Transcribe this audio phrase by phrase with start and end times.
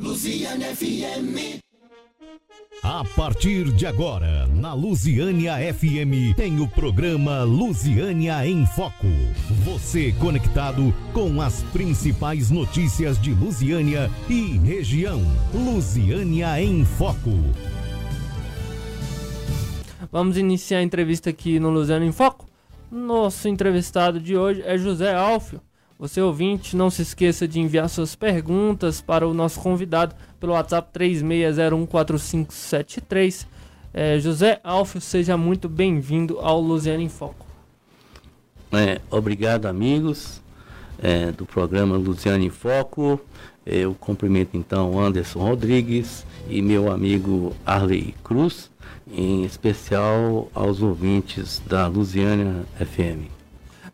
[0.00, 1.60] Luziane FM.
[2.82, 9.06] A partir de agora, na Lusiânia FM, tem o programa Lusiânia em Foco.
[9.62, 15.20] Você conectado com as principais notícias de Lusiânia e região.
[15.52, 17.38] Lusiânia em Foco.
[20.10, 22.48] Vamos iniciar a entrevista aqui no Lusiânia em Foco.
[22.90, 25.60] Nosso entrevistado de hoje é José Alfio.
[26.00, 30.88] Você ouvinte, não se esqueça de enviar suas perguntas para o nosso convidado pelo WhatsApp
[30.98, 33.46] 36014573.
[33.92, 37.44] É, José Alfio, seja muito bem-vindo ao Luziano em Foco.
[38.72, 40.40] É, obrigado, amigos
[41.02, 43.20] é, do programa Luziano em Foco.
[43.66, 48.70] Eu cumprimento então Anderson Rodrigues e meu amigo Arley Cruz,
[49.06, 53.39] em especial aos ouvintes da Luziana FM.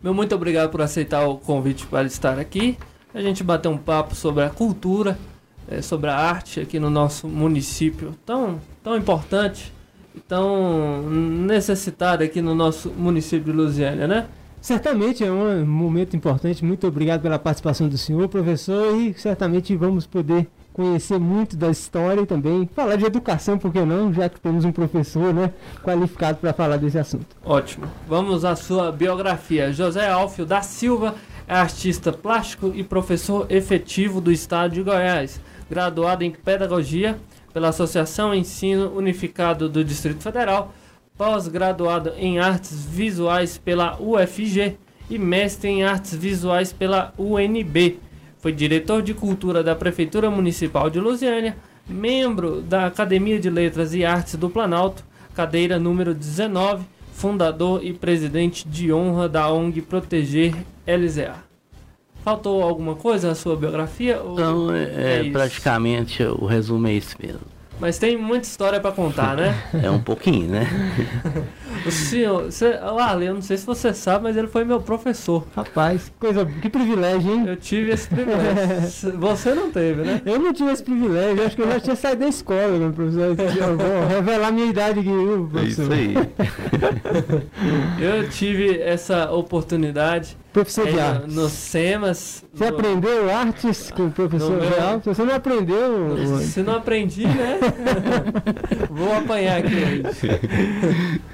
[0.03, 2.79] Meu muito obrigado por aceitar o convite para estar aqui.
[3.15, 5.19] A gente bater um papo sobre a cultura,
[5.69, 9.73] é, sobre a arte aqui no nosso município tão, tão importante
[10.29, 14.27] tão necessitado aqui no nosso município de Lusiânia, né?
[14.61, 16.65] Certamente é um momento importante.
[16.65, 22.21] Muito obrigado pela participação do senhor, professor, e certamente vamos poder conhecer muito da história
[22.21, 25.51] e também falar de educação, por que não, já que temos um professor né,
[25.82, 27.35] qualificado para falar desse assunto.
[27.43, 27.87] Ótimo.
[28.07, 29.73] Vamos à sua biografia.
[29.73, 31.15] José Alfio da Silva
[31.49, 37.19] é artista plástico e professor efetivo do estado de Goiás, graduado em Pedagogia
[37.54, 40.74] pela Associação Ensino Unificado do Distrito Federal,
[41.16, 44.77] pós-graduado em Artes Visuais pela UFG
[45.09, 47.99] e mestre em Artes Visuais pela UNB
[48.47, 54.05] foi diretor de cultura da Prefeitura Municipal de Lusiânia, membro da Academia de Letras e
[54.05, 55.03] Artes do Planalto,
[55.35, 60.55] cadeira número 19, fundador e presidente de honra da ONG Proteger
[60.87, 61.35] LZA.
[62.23, 64.22] Faltou alguma coisa na sua biografia?
[64.22, 67.56] Não, é, é praticamente o resumo é isso mesmo.
[67.78, 69.55] Mas tem muita história para contar, né?
[69.82, 70.66] É um pouquinho, né?
[71.87, 72.78] o senhor, você,
[73.22, 75.47] eu não sei se você sabe, mas ele foi meu professor.
[75.54, 77.44] Rapaz, coisa, que privilégio, hein?
[77.47, 79.12] Eu tive esse privilégio.
[79.20, 80.22] você não teve, né?
[80.25, 83.37] Eu não tive esse privilégio, acho que eu já tinha saído da escola, meu professor.
[83.69, 85.93] Eu vou revelar minha idade aqui, viu, professor?
[85.93, 86.14] É isso aí.
[88.00, 91.34] eu tive essa oportunidade Professor de artes.
[91.34, 92.43] No SEMAS.
[92.55, 92.78] Você no...
[92.78, 95.03] aprendeu artes com o professor Real?
[95.05, 96.39] Você não aprendeu.
[96.41, 97.59] Se não aprendi, né?
[98.89, 100.03] Vou apanhar aqui.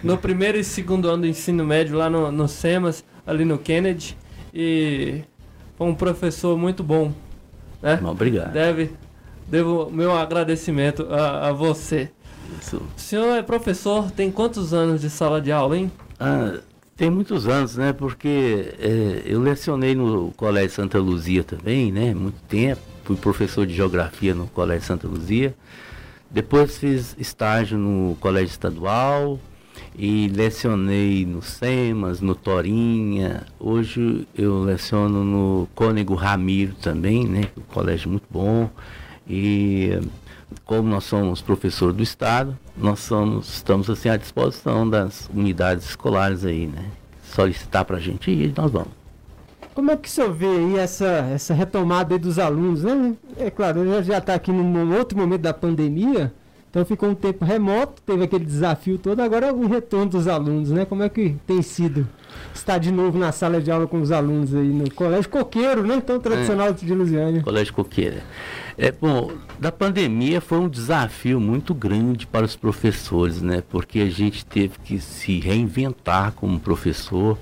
[0.03, 4.19] No primeiro e segundo ano do ensino médio, lá no, no SEMAS, ali no Kennedy.
[4.53, 5.23] E
[5.79, 7.13] foi um professor muito bom.
[7.81, 8.01] Né?
[8.03, 8.53] Obrigado.
[8.53, 8.91] Deve,
[9.47, 12.11] devo meu agradecimento a, a você.
[12.61, 12.79] Isso.
[12.79, 15.93] O senhor é professor, tem quantos anos de sala de aula, hein?
[16.19, 16.59] Ah,
[16.97, 17.93] tem muitos anos, né?
[17.93, 22.15] Porque é, eu lecionei no Colégio Santa Luzia também, né?
[22.15, 22.81] Muito tempo.
[23.05, 25.55] Fui professor de geografia no Colégio Santa Luzia.
[26.31, 29.39] Depois fiz estágio no Colégio Estadual
[29.97, 33.47] e lecionei no SEMAS, no Torinha.
[33.59, 37.49] Hoje eu leciono no Cônego Ramiro também, né?
[37.57, 38.71] Um colégio muito bom.
[39.29, 40.01] E
[40.65, 46.45] como nós somos professor do Estado, nós somos, estamos assim à disposição das unidades escolares
[46.45, 46.85] aí, né?
[47.23, 49.03] Solicitar para a gente ir e nós vamos.
[49.75, 53.15] Como é que o senhor vê aí essa, essa retomada dos alunos, né?
[53.39, 56.33] É claro, ele já está aqui num outro momento da pandemia,
[56.73, 60.87] então ficou um tempo remoto, teve aquele desafio todo, agora o retorno dos alunos, né?
[60.87, 62.09] Como é que tem sido
[62.55, 66.01] estar de novo na sala de aula com os alunos aí no Colégio Coqueiro, né?
[66.01, 67.43] Tão tradicional é, de Lusiânia.
[67.43, 68.23] Colégio Coqueiro.
[68.79, 73.63] É, bom, da pandemia foi um desafio muito grande para os professores, né?
[73.69, 77.37] Porque a gente teve que se reinventar como professor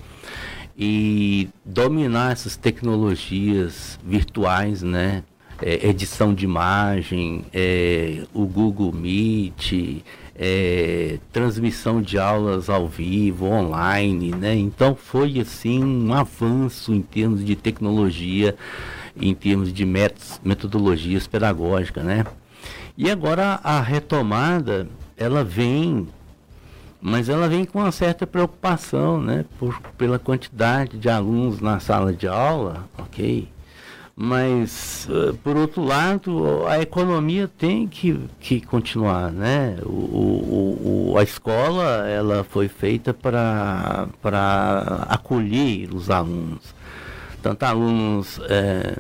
[0.77, 5.23] e dominar essas tecnologias virtuais, né?
[5.63, 10.03] É, edição de imagem, é, o Google Meet,
[10.35, 14.55] é, transmissão de aulas ao vivo, online, né?
[14.55, 18.57] Então foi assim um avanço em termos de tecnologia
[19.21, 19.85] em termos de
[20.43, 22.25] metodologias pedagógicas, né?
[22.97, 26.09] E agora a retomada, ela vem,
[27.01, 29.45] mas ela vem com uma certa preocupação, né?
[29.59, 33.49] Por, pela quantidade de alunos na sala de aula, ok?
[34.23, 39.79] Mas, uh, por outro lado, a economia tem que, que continuar, né?
[39.83, 44.09] O, o, o, a escola, ela foi feita para
[45.09, 46.79] acolher os alunos
[47.43, 48.97] tanto alunos é,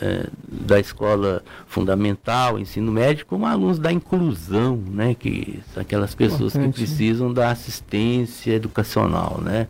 [0.00, 6.54] é, da escola fundamental, ensino médio, como alunos da inclusão, né, que são aquelas pessoas
[6.54, 6.72] que né?
[6.72, 9.68] precisam da assistência educacional, né.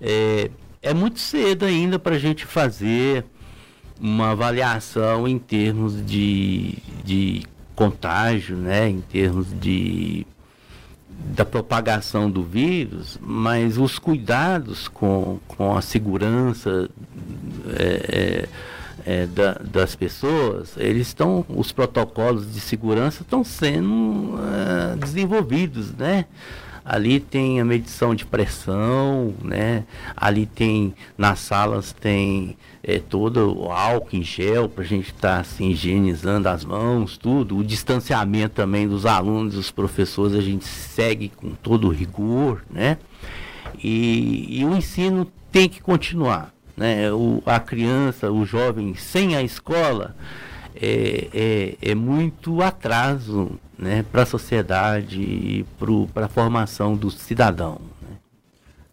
[0.00, 0.50] É,
[0.80, 3.26] é muito cedo ainda para a gente fazer
[4.00, 7.42] uma avaliação em termos de, de
[7.74, 10.26] contágio, né, em termos de
[11.26, 16.90] da propagação do vírus, mas os cuidados com, com a segurança
[17.76, 18.46] é,
[19.06, 24.34] é, é, da, das pessoas, eles estão, os protocolos de segurança estão sendo
[24.92, 26.26] é, desenvolvidos, né?
[26.84, 29.84] Ali tem a medição de pressão, né?
[30.14, 32.56] Ali tem, nas salas tem
[32.86, 37.16] é, todo o álcool em gel para a gente estar tá, assim, higienizando as mãos,
[37.16, 37.56] tudo.
[37.56, 42.98] O distanciamento também dos alunos, dos professores, a gente segue com todo o rigor, né?
[43.82, 47.10] E, e o ensino tem que continuar, né?
[47.10, 50.14] O, a criança, o jovem sem a escola
[50.76, 55.66] é, é, é muito atraso né, para a sociedade e
[56.12, 57.80] para a formação do cidadão.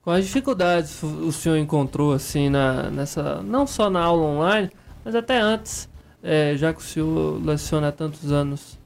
[0.04, 4.72] Quais dificuldades o senhor encontrou assim na, nessa, não só na aula online,
[5.06, 5.88] mas até antes,
[6.24, 8.80] é, já que o senhor leciona há tantos anos?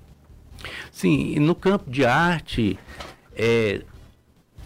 [0.91, 2.77] Sim, no campo de arte,
[3.33, 3.81] é,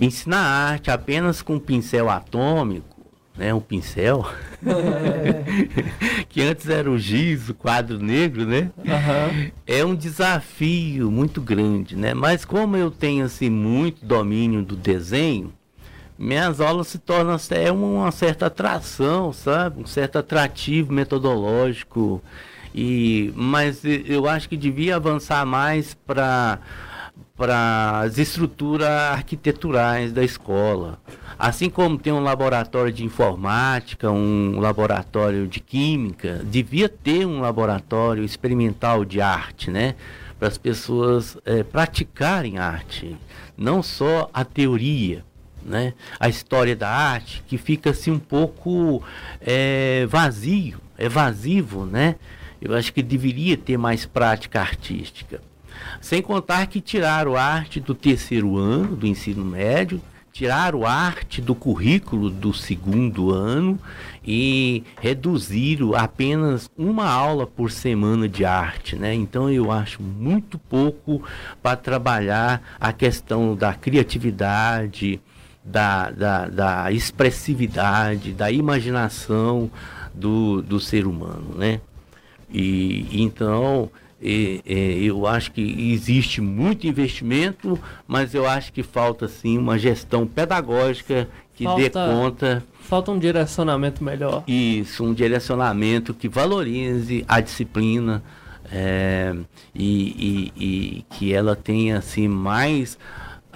[0.01, 2.99] ensinar arte apenas com pincel atômico
[3.39, 4.29] né, um pincel,
[6.27, 8.69] que antes era o giz, o quadro negro, né?
[8.77, 9.51] Uhum.
[9.65, 12.13] É um desafio muito grande, né?
[12.13, 15.53] Mas como eu tenho assim muito domínio do desenho,
[16.19, 19.81] minhas aulas se tornam é uma certa atração, sabe?
[19.81, 22.21] Um certo atrativo metodológico.
[22.75, 26.59] E mas eu acho que devia avançar mais para
[27.37, 30.99] para as estruturas arquiteturais da escola.
[31.37, 38.25] Assim como tem um laboratório de informática, um laboratório de química, devia ter um laboratório
[38.25, 39.95] experimental de arte, né?
[40.37, 43.15] Para as pessoas é, praticarem arte,
[43.57, 45.23] não só a teoria,
[45.63, 45.93] né?
[46.19, 49.03] A história da arte que fica assim um pouco
[49.41, 52.15] é, vazio, evasivo, né?
[52.61, 55.41] Eu acho que deveria ter mais prática artística.
[56.01, 60.01] Sem contar que tiraram arte do terceiro ano do ensino médio,
[60.31, 63.79] tiraram arte do currículo do segundo ano
[64.25, 69.13] e reduziram apenas uma aula por semana de arte, né?
[69.13, 71.21] Então eu acho muito pouco
[71.61, 75.19] para trabalhar a questão da criatividade,
[75.69, 79.69] da, da, da expressividade, da imaginação
[80.13, 81.79] do, do ser humano, né?
[82.51, 85.61] E então e, e, eu acho que
[85.93, 91.89] existe muito investimento, mas eu acho que falta sim uma gestão pedagógica que falta, dê
[91.89, 92.63] conta.
[92.81, 94.43] Falta um direcionamento melhor.
[94.47, 98.23] Isso, um direcionamento que valorize a disciplina
[98.71, 99.35] é,
[99.75, 102.97] e, e, que ela tenha assim mais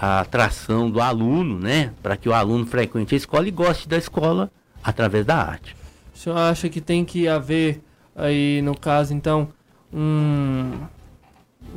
[0.03, 1.94] a atração do aluno, né?
[2.03, 4.51] Para que o aluno frequente a escola e goste da escola
[4.83, 5.77] através da arte.
[6.13, 7.81] O senhor acha que tem que haver
[8.13, 9.47] aí, no caso, então,
[9.94, 10.73] um,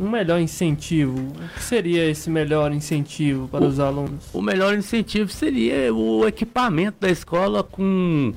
[0.01, 1.17] um melhor incentivo?
[1.17, 4.25] O que seria esse melhor incentivo para o, os alunos?
[4.33, 8.35] O melhor incentivo seria o equipamento da escola com,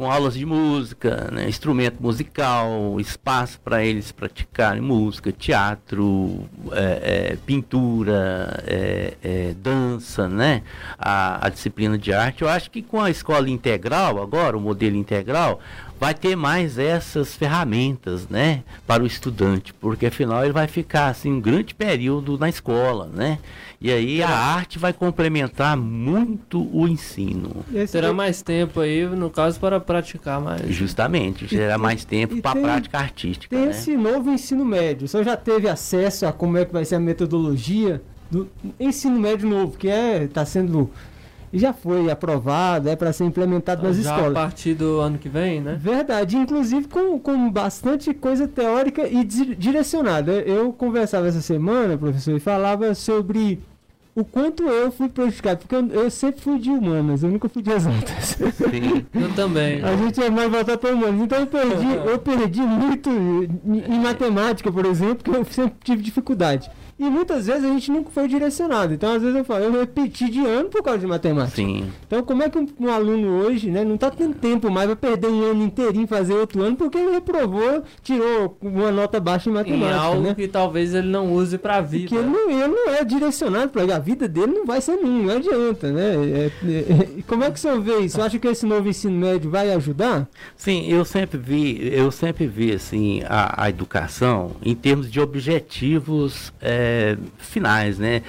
[0.00, 7.36] com aulas de música, né, instrumento musical, espaço para eles praticarem música, teatro, é, é,
[7.44, 10.62] pintura, é, é, dança, né?
[10.98, 12.40] A, a disciplina de arte.
[12.40, 15.60] Eu acho que com a escola integral, agora, o modelo integral,
[16.00, 21.30] vai ter mais essas ferramentas, né, para o estudante, porque afinal ele vai ficar assim
[21.30, 23.38] um grande período na escola, né?
[23.82, 27.64] E aí a arte vai complementar muito o ensino.
[27.90, 30.68] Terá mais tempo aí, no caso, para praticar mais.
[30.68, 33.56] Justamente, terá mais tempo para a prática artística.
[33.56, 33.70] Tem né?
[33.70, 35.06] esse novo ensino médio.
[35.06, 38.48] O senhor já teve acesso a como é que vai ser a metodologia do
[38.78, 40.90] ensino médio novo, que é está sendo
[41.52, 44.36] já foi aprovado, é para ser implementado nas já escolas.
[44.36, 45.76] a partir do ano que vem, né?
[45.80, 50.32] Verdade, inclusive com, com bastante coisa teórica e di direcionada.
[50.32, 53.58] Eu conversava essa semana, professor, e falava sobre
[54.14, 57.62] o quanto eu fui prejudicado, porque eu, eu, sempre fui de humanas, eu nunca fui
[57.62, 58.36] de exatas.
[58.54, 59.82] Sim, eu também.
[59.82, 61.20] A gente é mais voltado para humanas.
[61.20, 66.02] Então eu perdi, eu perdi muito em, em matemática, por exemplo, porque eu sempre tive
[66.02, 66.70] dificuldade.
[67.00, 68.92] E muitas vezes a gente nunca foi direcionado.
[68.92, 71.56] Então, às vezes eu falo, eu repeti de ano por causa de matemática.
[71.56, 71.90] Sim.
[72.06, 74.96] Então, como é que um, um aluno hoje, né, não está tendo tempo mais para
[74.96, 79.52] perder um ano inteirinho fazer outro ano porque ele reprovou, tirou uma nota baixa em
[79.54, 80.34] matemática, em algo né?
[80.34, 82.10] que talvez ele não use para a vida.
[82.10, 85.24] Porque ele não, ele não é direcionado para a vida dele não vai ser nenhum,
[85.24, 86.16] não adianta, né?
[86.16, 88.20] É, é, é, como é que o senhor vê isso?
[88.20, 90.28] Acha que esse novo ensino médio vai ajudar?
[90.54, 96.52] Sim, eu sempre vi, eu sempre vi assim a, a educação em termos de objetivos
[96.60, 96.89] é,
[97.38, 98.22] finais, né?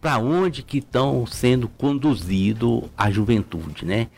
[0.00, 4.08] para onde que estão sendo conduzido a juventude, né?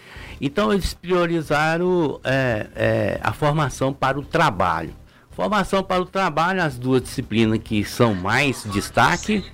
[0.41, 4.95] Então eles priorizaram é, é, a formação para o trabalho.
[5.31, 9.45] Formação para o trabalho, as duas disciplinas que são mais destaque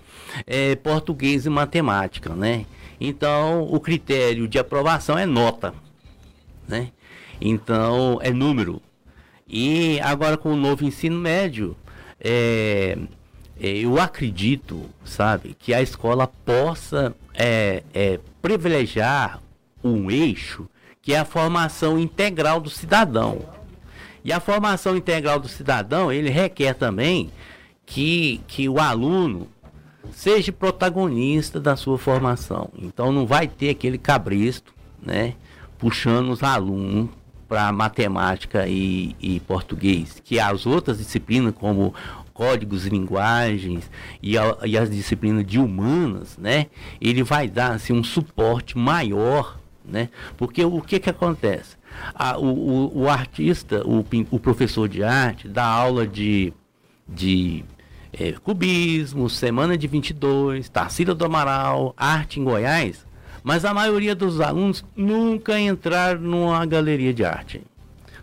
[0.47, 2.67] é português e matemática, né?
[3.00, 5.75] Então o critério de aprovação é nota,
[6.67, 6.91] né?
[7.41, 8.83] Então é número.
[9.47, 11.76] E agora com o novo ensino médio,
[12.19, 12.99] é,
[13.59, 19.41] eu acredito, sabe, que a escola possa é, é, privilegiar
[19.83, 20.69] um eixo
[21.01, 23.39] que é a formação integral do cidadão.
[24.25, 27.31] E a formação integral do cidadão, ele requer também
[27.87, 29.47] que, que o aluno
[30.11, 32.71] seja protagonista da sua formação.
[32.77, 35.35] Então não vai ter aquele cabristo, né,
[35.79, 37.09] puxando os alunos
[37.49, 41.95] para matemática e, e, português, que as outras disciplinas como
[42.37, 43.90] códigos linguagens
[44.23, 46.66] e, a, e, as disciplinas de humanas, né,
[47.00, 51.76] ele vai dar assim, um suporte maior, né, porque o que que acontece?
[52.14, 56.52] A, o, o, o, artista, o, o professor de arte, dá aula de,
[57.09, 57.64] de
[58.12, 63.07] é, cubismo, Semana de 22, Tarsila do Amaral, Arte em Goiás,
[63.43, 67.62] mas a maioria dos alunos nunca entraram numa galeria de arte,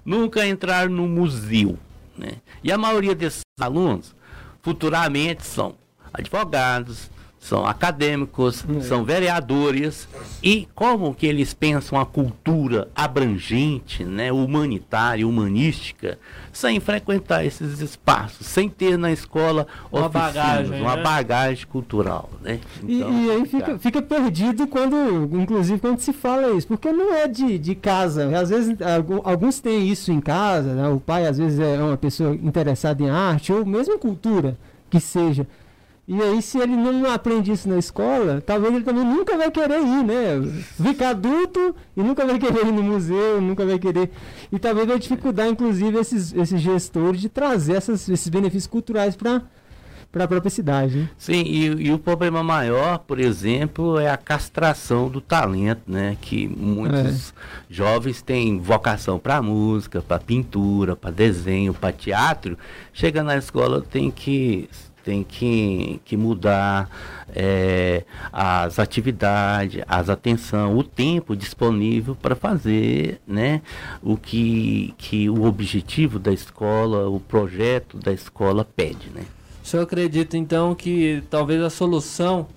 [0.06, 1.80] nunca entraram no museu.
[2.18, 2.34] Né?
[2.64, 4.16] E a maioria desses alunos
[4.62, 5.76] futuramente são
[6.14, 7.10] advogados,
[7.44, 8.80] são acadêmicos, é.
[8.80, 10.08] são vereadores
[10.42, 16.18] e como que eles pensam a cultura abrangente, né, humanitária, humanística,
[16.54, 21.04] sem frequentar esses espaços, sem ter na escola uma bagagem, uma né?
[21.04, 22.62] bagagem cultural, né?
[22.82, 27.14] Então, e, e, aí fica, fica, perdido quando, inclusive quando se fala isso, porque não
[27.14, 28.38] é de, de casa.
[28.40, 28.78] Às vezes
[29.26, 30.88] alguns têm isso em casa, né?
[30.88, 34.58] o pai às vezes é uma pessoa interessada em arte ou mesmo cultura
[34.90, 35.46] que seja.
[36.06, 39.80] E aí, se ele não aprende isso na escola, talvez ele também nunca vai querer
[39.80, 40.64] ir, né?
[40.82, 44.12] Fica adulto e nunca vai querer ir no museu, nunca vai querer.
[44.52, 49.44] E talvez vai dificultar, inclusive, esses, esses gestores de trazer essas, esses benefícios culturais para
[50.12, 50.96] para a própria cidade.
[50.96, 51.10] Né?
[51.18, 56.16] Sim, e, e, o problema maior, por exemplo, é a castração do talento, né?
[56.22, 57.34] Que muitos é.
[57.68, 62.56] jovens têm vocação para música, para pintura, para desenho, para teatro.
[62.94, 64.70] Chega na escola tem que
[65.04, 66.90] tem que, que mudar
[67.36, 73.62] é, as atividades, as atenção, o tempo disponível para fazer né,
[74.02, 79.10] o que, que o objetivo da escola, o projeto da escola pede.
[79.14, 79.24] Né?
[79.64, 82.48] O senhor acredita então que talvez a solução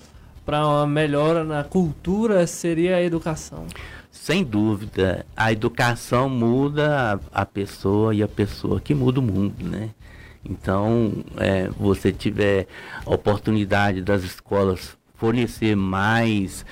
[0.44, 3.66] para uma melhora na cultura seria a educação?
[4.10, 9.64] Sem dúvida, a educação muda a, a pessoa e a pessoa que muda o mundo,
[9.64, 9.90] né?
[10.48, 12.66] Então, é, você tiver
[13.04, 16.64] a oportunidade das escolas fornecer mais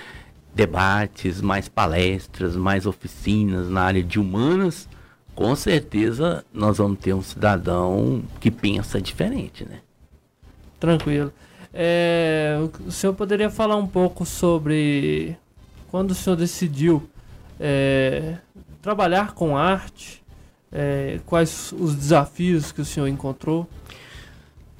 [0.54, 4.88] debates, mais palestras, mais oficinas na área de humanas,
[5.34, 9.80] com certeza nós vamos ter um cidadão que pensa diferente, né?
[10.78, 11.32] Tranquilo.
[11.72, 15.36] É, o senhor poderia falar um pouco sobre
[15.90, 17.02] quando o senhor decidiu
[17.58, 18.36] é,
[18.80, 20.23] trabalhar com arte
[20.74, 23.68] é, quais os desafios que o senhor encontrou?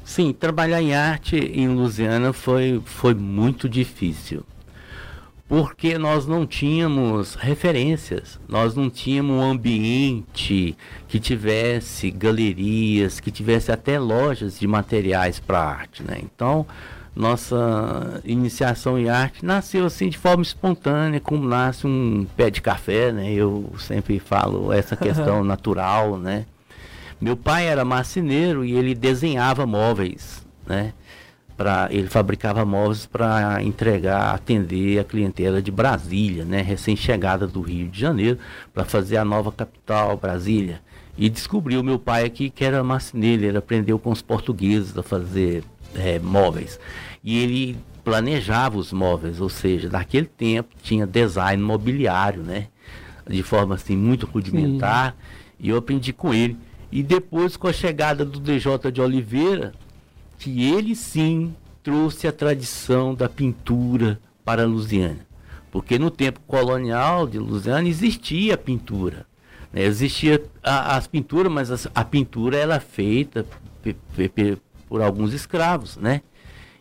[0.05, 4.45] Sim, trabalhar em arte em Lusiana foi, foi muito difícil.
[5.47, 13.71] Porque nós não tínhamos referências, nós não tínhamos um ambiente que tivesse galerias, que tivesse
[13.71, 16.03] até lojas de materiais para arte.
[16.03, 16.19] Né?
[16.23, 16.67] Então,
[17.15, 23.13] nossa iniciação em arte nasceu assim de forma espontânea, como nasce um pé de café,
[23.13, 23.33] né?
[23.33, 26.45] Eu sempre falo essa questão natural, né?
[27.21, 30.93] Meu pai era marceneiro e ele desenhava móveis, né?
[31.57, 36.63] Pra, ele fabricava móveis para entregar, atender a clientela de Brasília, né?
[36.63, 38.41] Recém-chegada do Rio de Janeiro,
[38.73, 40.81] para fazer a nova capital, Brasília.
[41.17, 45.63] E descobriu meu pai aqui que era marceneiro, ele aprendeu com os portugueses a fazer
[45.95, 46.79] é, móveis.
[47.23, 52.69] E ele planejava os móveis, ou seja, naquele tempo tinha design mobiliário, né?
[53.27, 55.13] De forma assim muito rudimentar.
[55.13, 55.55] Sim.
[55.61, 56.57] E eu aprendi com ele.
[56.93, 59.73] E depois com a chegada do DJ de Oliveira,
[60.39, 65.27] que ele sim trouxe a tradição da pintura para a Lusiana.
[65.71, 69.27] Porque no tempo colonial de Lusiana existia pintura.
[69.73, 69.83] Né?
[69.83, 73.45] Existia a, as pinturas, mas a, a pintura era feita
[74.89, 76.23] por alguns escravos, né?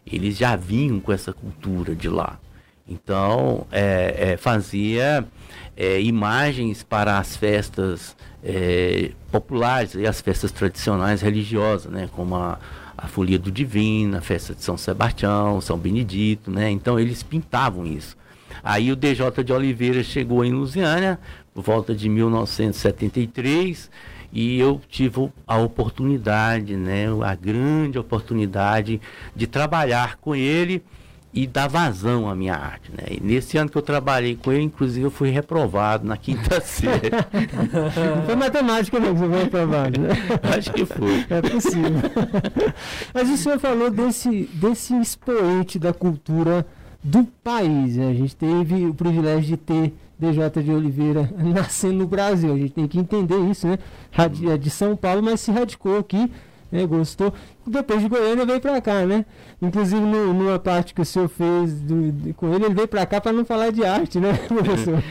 [0.06, 2.40] Eles já vinham com essa cultura de lá.
[2.88, 5.26] Então, é, é, fazia
[5.76, 12.10] é, imagens para as festas é, populares e as festas tradicionais religiosas, né?
[12.14, 12.60] Como a,
[12.98, 16.70] a Folia do Divino, a festa de São Sebastião, São Benedito, né?
[16.70, 18.18] Então eles pintavam isso.
[18.64, 21.20] Aí o DJ de Oliveira chegou em Lusiânia
[21.54, 23.90] por volta de 1973
[24.34, 29.00] e eu tive a oportunidade, né, a grande oportunidade
[29.36, 30.84] de trabalhar com ele
[31.32, 32.92] e dar vazão à minha arte.
[32.92, 33.18] Né?
[33.18, 37.10] E nesse ano que eu trabalhei com ele, inclusive, eu fui reprovado na quinta série.
[38.26, 40.10] Foi matemática você foi reprovado, né?
[40.58, 41.26] Acho que foi.
[41.30, 42.02] É possível.
[43.14, 46.66] Mas o senhor falou desse, desse expoente da cultura
[47.04, 47.98] do país.
[47.98, 48.10] Né?
[48.10, 52.54] A gente teve o privilégio de ter DJ de Oliveira nascendo no Brasil.
[52.54, 53.78] A gente tem que entender isso, né?
[54.52, 56.30] É de São Paulo, mas se radicou aqui
[56.74, 57.32] né, gostou.
[57.66, 59.26] Depois de Goiânia veio para cá, né?
[59.62, 63.06] Inclusive no, numa parte que o senhor fez do, de, com ele, ele veio para
[63.06, 65.02] cá para não falar de arte, né, professor?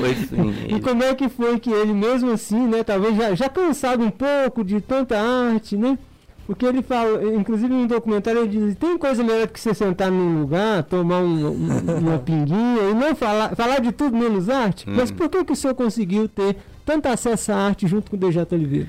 [0.00, 0.54] Pois sim.
[0.74, 4.10] E como é que foi que ele mesmo assim, né, talvez já, já cansado um
[4.10, 5.98] pouco de tanta arte, né?
[6.46, 10.10] Porque ele fala, inclusive no documentário ele diz, tem coisa melhor do que você sentar
[10.10, 14.88] num lugar, tomar um, um, uma pinguinha e não falar, falar de tudo menos arte.
[14.88, 14.94] Hum.
[14.94, 18.20] Mas por que, que o senhor conseguiu ter tanto acesso à arte junto com o
[18.20, 18.88] DJ Oliveira?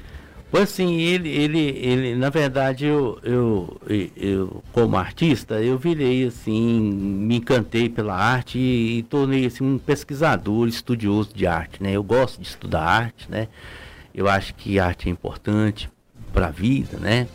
[0.52, 3.78] Pois assim, ele, ele, ele, na verdade, eu, eu,
[4.16, 9.78] eu, como artista, eu virei assim, me encantei pela arte e, e tornei assim, um
[9.78, 11.94] pesquisador, estudioso de arte, né?
[11.94, 13.48] Eu gosto de estudar arte, né?
[14.14, 15.90] Eu acho que arte é importante
[16.32, 17.28] para a vida, né?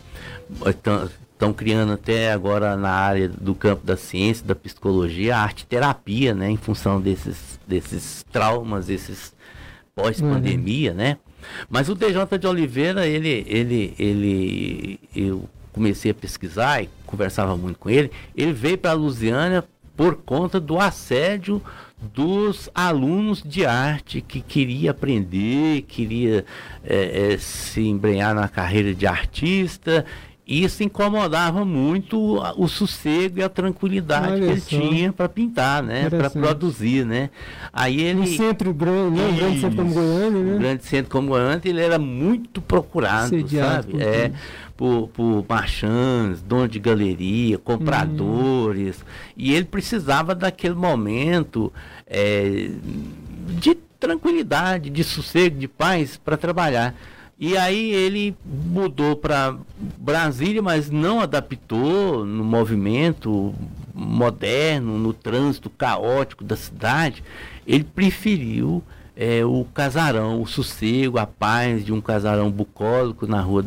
[1.33, 6.35] Estão criando até agora na área do campo da ciência, da psicologia, a arte terapia,
[6.35, 6.51] né?
[6.51, 9.33] Em função desses, desses traumas, esses
[9.95, 10.97] pós-pandemia, uhum.
[10.97, 11.17] né?
[11.69, 17.79] Mas o DJ de Oliveira, ele, ele, ele, eu comecei a pesquisar e conversava muito
[17.79, 18.11] com ele.
[18.35, 19.63] Ele veio para a Lusiana
[19.95, 21.61] por conta do assédio
[22.01, 26.43] dos alunos de arte que queria aprender, queria
[26.83, 30.05] é, é, se embrenhar na carreira de artista
[30.47, 34.69] isso incomodava muito o sossego e a tranquilidade Olha que ele só.
[34.69, 36.09] tinha para pintar, né?
[36.09, 37.29] Para produzir, né?
[37.71, 38.21] Aí ele.
[38.21, 39.27] Um centro grande, né?
[39.27, 40.55] Um grande centro como Goiânia, né?
[40.55, 43.91] Um grande centro como Goiânia, ele era muito procurado, Sediado sabe?
[43.91, 44.31] Por é,
[44.75, 48.99] por, por marchands, donos de galeria, compradores.
[48.99, 49.33] Hum.
[49.37, 51.71] E ele precisava daquele momento
[52.07, 52.71] é,
[53.59, 56.95] de tranquilidade, de sossego, de paz para trabalhar.
[57.41, 59.57] E aí ele mudou para
[59.97, 63.51] Brasília, mas não adaptou no movimento
[63.95, 67.23] moderno, no trânsito caótico da cidade.
[67.65, 68.83] Ele preferiu
[69.15, 73.65] é, o casarão, o sossego, a paz de um casarão bucólico na rua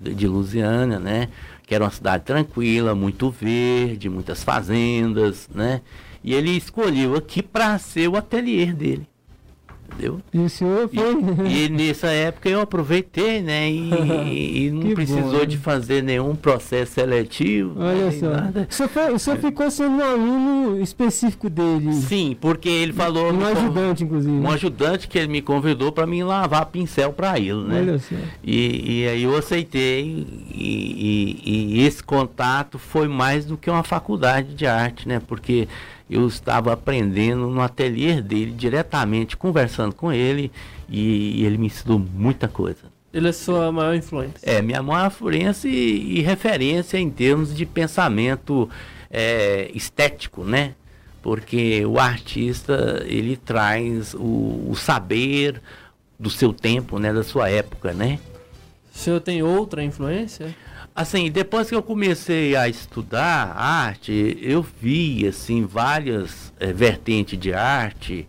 [0.00, 1.28] de Lusiana, né?
[1.64, 5.80] Que era uma cidade tranquila, muito verde, muitas fazendas, né?
[6.24, 9.06] E ele escolheu aqui para ser o ateliê dele
[9.86, 10.20] entendeu?
[10.32, 11.48] E o senhor foi.
[11.48, 13.70] E, e nessa época eu aproveitei, né?
[13.70, 17.80] E, e não precisou bom, de fazer nenhum processo seletivo.
[17.80, 18.30] Olha só.
[18.30, 18.68] Nada.
[18.70, 21.92] O senhor, foi, o senhor ficou sendo um aluno específico dele.
[21.92, 23.32] Sim, porque ele falou.
[23.32, 24.32] Um ajudante, inclusive.
[24.32, 27.80] Um ajudante que ele me convidou para mim lavar pincel para ele, né?
[27.80, 28.14] Olha só.
[28.42, 30.26] E, e aí eu aceitei.
[30.52, 35.20] E, e, e esse contato foi mais do que uma faculdade de arte, né?
[35.26, 35.68] Porque
[36.08, 40.52] eu estava aprendendo no ateliê dele, diretamente conversando com ele,
[40.88, 42.94] e, ele me ensinou muita coisa.
[43.12, 44.38] Ele é sua maior influência?
[44.42, 48.68] É, minha maior influência e, e referência em termos de pensamento
[49.10, 50.74] é, estético, né?
[51.22, 55.60] Porque o artista, ele traz o, o saber
[56.18, 57.12] do seu tempo, né?
[57.12, 58.18] Da sua época, né?
[58.94, 60.54] O senhor tem outra influência?
[60.96, 67.52] Assim, depois que eu comecei a estudar arte, eu vi assim várias é, vertentes de
[67.52, 68.26] arte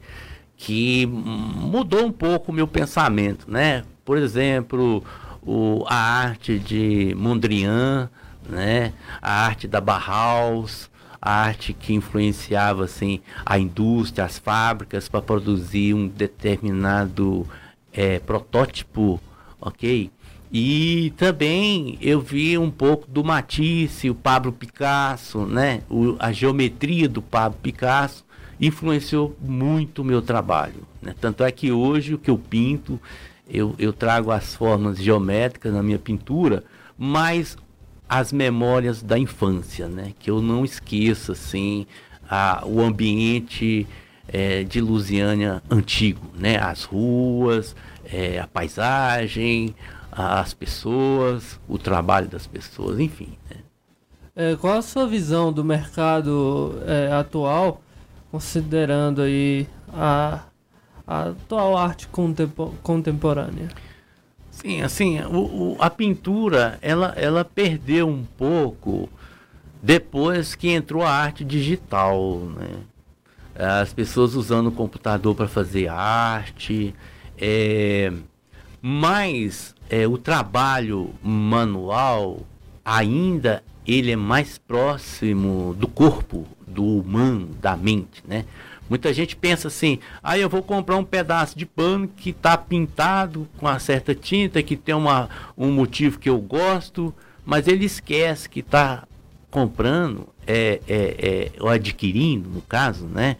[0.57, 3.85] que mudou um pouco o meu pensamento, né?
[4.03, 5.01] Por exemplo,
[5.41, 8.09] o, a arte de Mondrian,
[8.49, 8.91] né?
[9.21, 10.89] A arte da Bauhaus,
[11.21, 17.47] a arte que influenciava assim a indústria, as fábricas para produzir um determinado
[17.93, 19.21] é, protótipo,
[19.61, 20.11] ok?
[20.51, 25.81] E também eu vi um pouco do Matisse, o Pablo Picasso, né?
[25.89, 28.25] O, a geometria do Pablo Picasso
[28.59, 30.87] influenciou muito o meu trabalho.
[31.01, 31.13] Né?
[31.19, 32.99] Tanto é que hoje o que eu pinto,
[33.49, 36.63] eu, eu trago as formas geométricas na minha pintura,
[36.97, 37.57] mas
[38.09, 40.13] as memórias da infância, né?
[40.17, 41.85] Que eu não esqueça, assim,
[42.29, 43.85] a, o ambiente
[44.27, 46.57] é, de Lusiânia antigo, né?
[46.57, 49.75] As ruas, é, a paisagem,
[50.17, 53.37] as pessoas, o trabalho das pessoas, enfim.
[53.49, 53.57] Né?
[54.35, 57.81] É, qual a sua visão do mercado é, atual,
[58.31, 60.41] considerando aí a,
[61.05, 63.69] a atual arte contempo, contemporânea?
[64.49, 69.07] Sim, assim, o, o, a pintura, ela, ela perdeu um pouco
[69.83, 72.69] depois que entrou a arte digital, né?
[73.53, 76.93] As pessoas usando o computador para fazer arte,
[77.37, 78.11] é,
[78.81, 82.39] mas é, o trabalho manual
[82.83, 88.45] ainda ele é mais próximo do corpo, do humano, da mente, né?
[88.89, 92.57] Muita gente pensa assim, aí ah, eu vou comprar um pedaço de pano que está
[92.57, 97.13] pintado com uma certa tinta, que tem uma, um motivo que eu gosto,
[97.45, 99.03] mas ele esquece que está
[99.51, 103.35] comprando, é, é, é, ou adquirindo, no caso, né,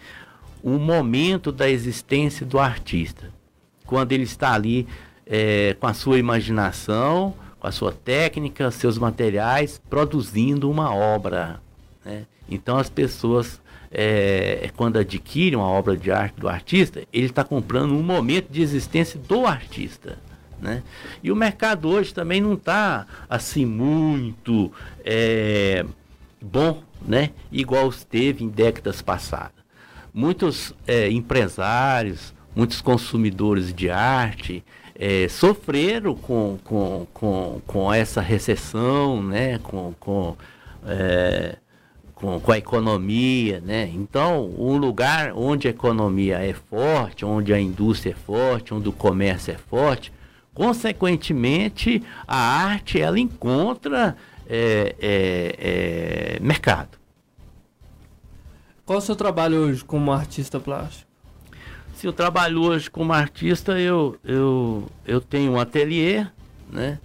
[0.62, 3.32] o momento da existência do artista.
[3.86, 4.86] Quando ele está ali
[5.30, 11.62] é, com a sua imaginação, com a sua técnica, seus materiais, produzindo uma obra.
[12.04, 12.26] Né?
[12.50, 13.62] Então as pessoas
[13.92, 18.62] é, quando adquire uma obra de arte do artista, ele está comprando um momento de
[18.62, 20.20] existência do artista.
[20.62, 20.84] Né?
[21.22, 24.72] E o mercado hoje também não está assim muito
[25.06, 25.86] é,
[26.42, 27.32] bom, né?
[27.52, 29.58] igual esteve em décadas passadas.
[30.14, 34.64] Muitos é, empresários, muitos consumidores de arte
[35.00, 39.60] é, sofreram com, com, com, com essa recessão, né?
[39.60, 40.36] com, com
[40.86, 41.58] é,
[42.18, 43.88] com, com a economia, né?
[43.94, 48.92] Então, um lugar onde a economia é forte, onde a indústria é forte, onde o
[48.92, 50.12] comércio é forte,
[50.54, 54.18] consequentemente, a arte ela encontra
[54.50, 56.98] é, é, é, mercado.
[58.84, 61.07] Qual o seu trabalho hoje como artista plástico?
[61.98, 66.28] Se eu trabalho hoje como artista, eu, eu, eu tenho um ateliê,
[66.72, 67.00] né?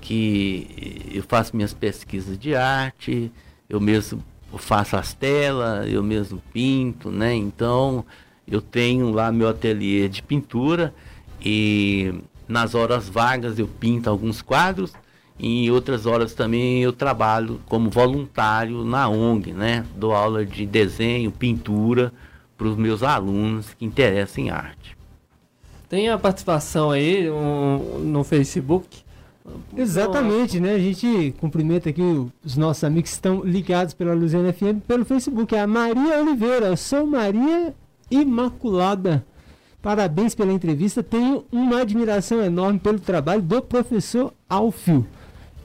[0.00, 3.32] Que eu faço minhas pesquisas de arte,
[3.68, 4.22] eu mesmo
[4.58, 7.34] faço as telas, eu mesmo pinto, né?
[7.34, 8.04] Então
[8.46, 10.94] eu tenho lá meu ateliê de pintura
[11.44, 12.14] e
[12.46, 14.92] nas horas vagas eu pinto alguns quadros
[15.36, 19.84] e em outras horas também eu trabalho como voluntário na ONG, né?
[19.96, 22.12] Dou aula de desenho, pintura
[22.62, 24.96] para os meus alunos que interessam em arte.
[25.88, 29.02] Tem a participação aí um, no Facebook
[29.76, 30.74] Exatamente, né?
[30.74, 32.00] A gente cumprimenta aqui
[32.44, 35.52] os nossos amigos que estão ligados pela Luziana FM pelo Facebook.
[35.54, 36.76] É a Maria Oliveira.
[36.76, 37.74] Sou Maria
[38.08, 39.24] Imaculada.
[39.82, 41.02] Parabéns pela entrevista.
[41.02, 45.04] Tenho uma admiração enorme pelo trabalho do professor Alfio.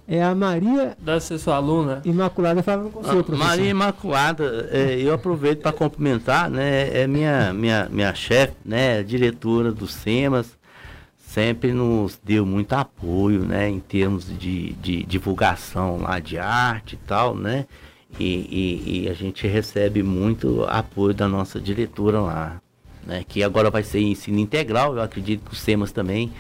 [0.08, 0.96] É a Maria.
[1.00, 2.02] Deve ser sua aluna.
[2.06, 3.46] Imaculada falando com o senhor, professor.
[3.46, 6.98] Maria Imaculada, é, eu aproveito para cumprimentar, né?
[6.98, 9.04] É minha, minha, minha chefe, né?
[9.04, 10.58] Diretora do SEMAS
[11.38, 16.98] sempre nos deu muito apoio, né, em termos de, de divulgação lá de arte e
[17.06, 17.68] tal, né,
[18.20, 22.62] e, e, e, a gente recebe muito apoio da nossa diretora lá,
[23.06, 26.32] né, que agora vai ser ensino integral, eu acredito que o SEMAS também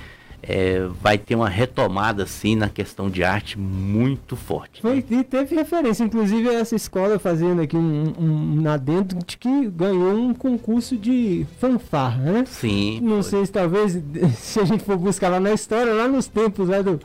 [0.47, 4.81] é, vai ter uma retomada assim na questão de arte muito forte.
[4.81, 10.15] Foi, e teve referência, inclusive essa escola fazendo aqui um, um, adentro de que ganhou
[10.15, 12.45] um concurso de fanfarra, né?
[12.47, 13.01] Sim.
[13.01, 13.23] Não foi.
[13.23, 14.01] sei se talvez,
[14.37, 16.99] se a gente for buscar lá na história, lá nos tempos lá do,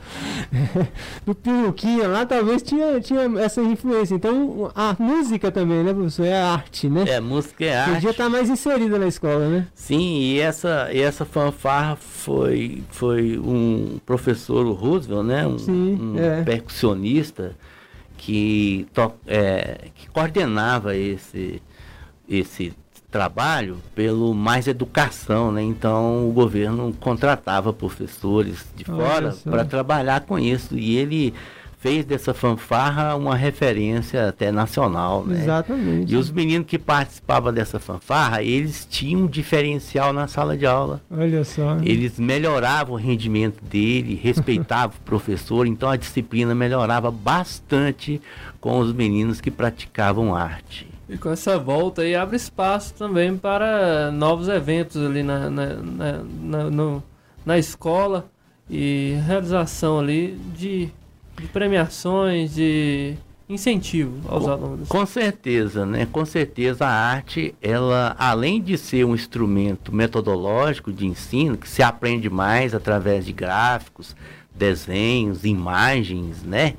[1.25, 4.15] do Piruquinha, lá talvez tinha, tinha essa influência.
[4.15, 6.25] Então a música também, né, professor?
[6.25, 7.03] É arte, né?
[7.07, 7.93] É, música é arte.
[7.95, 9.67] Podia estar mais inserida na escola, né?
[9.75, 15.47] Sim, e essa, e essa fanfarra foi, foi um professor Roosevelt, né?
[15.47, 16.43] Um, Sim, um é.
[16.43, 17.55] percussionista
[18.17, 21.61] que, to, é, que coordenava esse,
[22.29, 22.73] esse
[23.11, 25.61] trabalho pelo Mais Educação, né?
[25.61, 31.33] Então o governo contratava professores de fora para trabalhar com isso e ele
[31.83, 35.41] fez dessa fanfarra uma referência até nacional, né?
[35.41, 36.13] Exatamente.
[36.13, 41.01] E os meninos que participavam dessa fanfarra, eles tinham um diferencial na sala de aula.
[41.11, 41.75] Olha só.
[41.83, 48.21] Eles melhoravam o rendimento dele, respeitavam o professor, então a disciplina melhorava bastante
[48.61, 50.87] com os meninos que praticavam arte.
[51.09, 56.23] E com essa volta aí abre espaço também para novos eventos ali na, na, na,
[56.23, 57.03] na, no,
[57.45, 58.25] na escola
[58.69, 60.89] e realização ali de
[61.39, 63.15] de premiações, de
[63.47, 64.87] incentivo aos com, alunos.
[64.87, 66.07] Com certeza, né?
[66.11, 71.83] Com certeza a arte, ela além de ser um instrumento metodológico de ensino que se
[71.83, 74.15] aprende mais através de gráficos,
[74.53, 76.75] desenhos, imagens, né?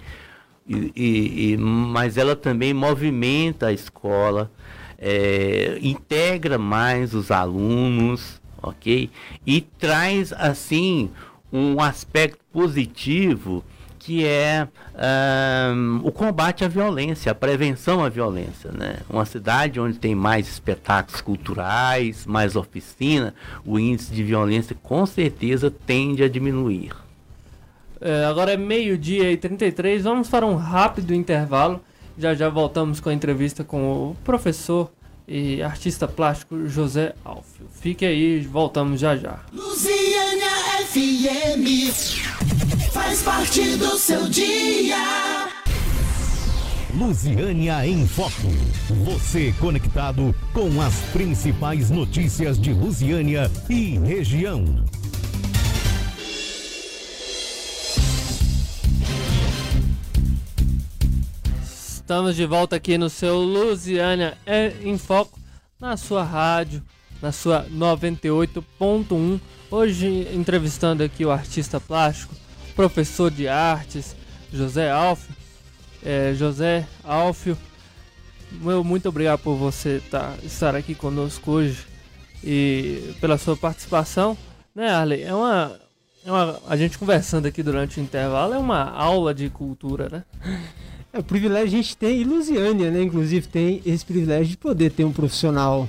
[0.67, 4.51] E, e, e mas ela também movimenta a escola,
[4.99, 9.11] é, integra mais os alunos, ok?
[9.47, 11.11] E traz assim
[11.53, 13.63] um aspecto positivo
[14.05, 14.69] que é
[15.75, 18.71] um, o combate à violência, a prevenção à violência.
[18.71, 18.99] Né?
[19.09, 25.71] Uma cidade onde tem mais espetáculos culturais, mais oficina, o índice de violência com certeza
[25.71, 26.93] tende a diminuir.
[27.99, 30.05] É, agora é meio-dia e 33.
[30.05, 31.81] Vamos para um rápido intervalo.
[32.19, 34.93] Já já voltamos com a entrevista com o professor
[35.27, 37.67] e artista plástico José Alfio.
[37.81, 39.41] Fique aí, voltamos já já.
[39.51, 40.51] Luziânia
[40.89, 44.97] FM faz parte do seu dia.
[46.97, 48.31] Lusiânia em Foco.
[49.05, 54.65] Você conectado com as principais notícias de Lusiânia e região.
[61.65, 64.39] Estamos de volta aqui no seu Lusiânia
[64.85, 65.37] em Foco,
[65.81, 66.81] na sua rádio,
[67.21, 69.41] na sua 98.1.
[69.69, 72.44] Hoje entrevistando aqui o artista plástico,
[72.75, 74.15] professor de artes,
[74.53, 75.35] José Alfio.
[76.05, 77.57] É, José Alfio,
[78.53, 81.87] meu muito obrigado por você tá, estar aqui conosco hoje
[82.43, 84.37] e pela sua participação.
[84.75, 85.23] Né, Arley?
[85.23, 85.81] É uma,
[86.25, 86.61] é uma.
[86.69, 90.25] A gente conversando aqui durante o intervalo é uma aula de cultura, né?
[91.13, 93.03] É, o privilégio a gente tem, e Lusiânia, né?
[93.03, 95.89] Inclusive tem esse privilégio de poder ter um profissional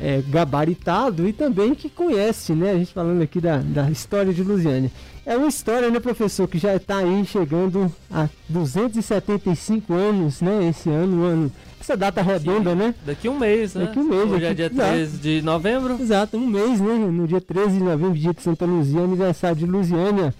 [0.00, 2.72] é, gabaritado e também que conhece, né?
[2.72, 4.90] A gente falando aqui da, da história de Lusiânia.
[5.26, 10.68] É uma história, né, professor, que já está aí chegando a 275 anos, né?
[10.68, 11.52] Esse ano, ano.
[11.80, 12.94] Essa data redonda, Sim, né?
[13.04, 13.86] Daqui um mês, né?
[13.86, 14.30] Daqui um mês.
[14.30, 15.98] Hoje é dia 13 de novembro.
[16.00, 16.94] Exato, um mês, né?
[16.94, 20.34] No dia 13 de novembro, dia de Santa Luzia, aniversário de Lusiânia.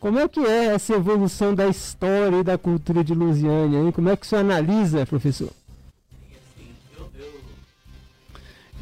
[0.00, 3.80] Como é que é essa evolução da história e da cultura de Lusiânia?
[3.80, 3.92] Hein?
[3.92, 5.50] Como é que você analisa, professor?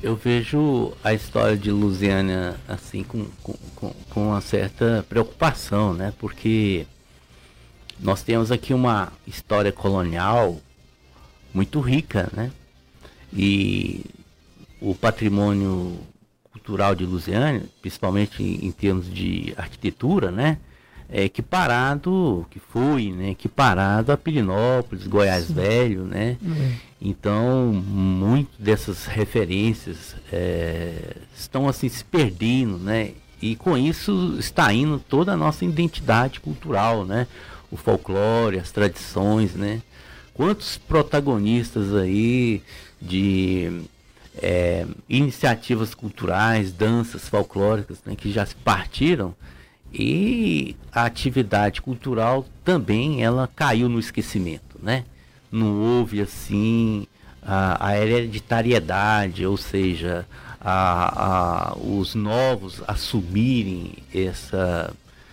[0.00, 6.12] Eu vejo a história de Lusiânia assim com, com, com uma certa preocupação, né?
[6.20, 6.86] Porque
[7.98, 10.60] nós temos aqui uma história colonial
[11.52, 12.52] muito rica, né?
[13.32, 14.04] E
[14.80, 15.98] o patrimônio
[16.52, 20.58] cultural de Lusiânia, principalmente em termos de arquitetura, né?
[21.10, 25.54] É, equiparado, que foi, né, equiparado a Pirinópolis, Goiás Sim.
[25.54, 26.36] Velho, né?
[26.42, 26.72] Uhum.
[27.00, 33.12] Então, muito dessas referências é, estão assim se perdendo, né?
[33.40, 37.26] E com isso está indo toda a nossa identidade cultural, né?
[37.70, 39.80] O folclore, as tradições, né?
[40.34, 42.62] Quantos protagonistas aí
[43.00, 43.82] de
[44.42, 49.34] é, iniciativas culturais, danças folclóricas, né, que já se partiram
[49.92, 55.04] e a atividade cultural também ela caiu no esquecimento, né?
[55.50, 57.06] Não houve assim
[57.42, 60.26] a, a hereditariedade, ou seja,
[60.60, 64.92] a, a, os novos assumirem essa,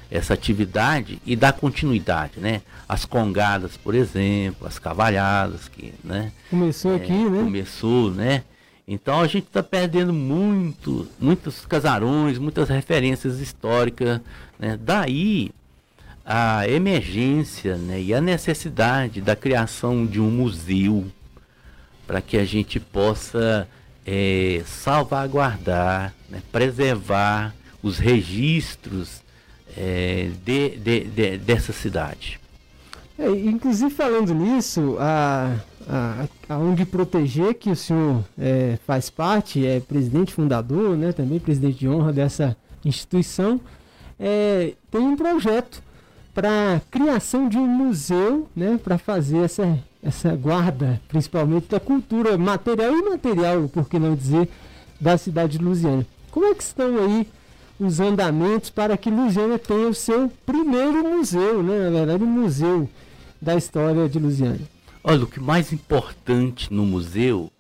[0.10, 2.62] essa atividade e dar continuidade, né?
[2.88, 6.32] As congadas, por exemplo, as cavalhadas que, né?
[6.50, 7.44] Começou é, aqui, né?
[7.44, 8.44] Começou, né?
[8.88, 14.22] Então a gente está perdendo muito, muitos casarões, muitas referências históricas.
[14.60, 14.78] Né?
[14.82, 15.52] Daí
[16.26, 21.06] a emergência né, e a necessidade da criação de um museu
[22.08, 23.68] para que a gente possa
[24.06, 29.22] é, salvaguardar, né, preservar os registros
[29.78, 32.40] é, de, de, de, dessa cidade.
[33.18, 35.56] É, inclusive falando nisso, a,
[35.88, 41.40] a, a ONG Proteger, que o senhor é, faz parte, é presidente fundador, né, também
[41.40, 43.60] presidente de honra dessa instituição,
[44.20, 45.82] é, tem um projeto
[46.34, 52.94] para criação de um museu, né, para fazer essa, essa guarda, principalmente da cultura material
[52.94, 54.50] e imaterial, por que não dizer,
[55.00, 56.06] da cidade de Lusiana.
[56.32, 57.28] Como é que estão aí
[57.80, 62.90] os andamentos para que Lusiana tenha o seu primeiro museu, né, na verdade, um museu
[63.42, 64.60] da história de Lusiana?
[65.04, 67.52] Olha, o que mais importante no museu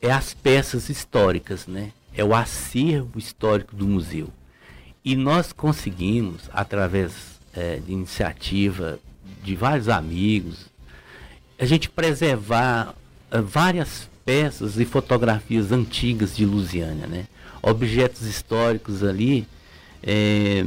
[0.00, 1.90] é as peças históricas, né?
[2.14, 4.28] É o acervo histórico do museu.
[5.06, 7.12] E nós conseguimos, através
[7.54, 8.98] é, de iniciativa
[9.40, 10.66] de vários amigos,
[11.56, 12.92] a gente preservar
[13.30, 17.28] é, várias peças e fotografias antigas de Lusiânia, né?
[17.62, 19.46] Objetos históricos ali,
[20.02, 20.64] é,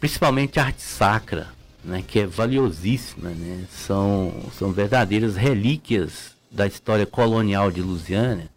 [0.00, 1.48] principalmente arte sacra,
[1.84, 3.66] né, que é valiosíssima, né?
[3.70, 8.48] são, são verdadeiras relíquias da história colonial de Lusiânia,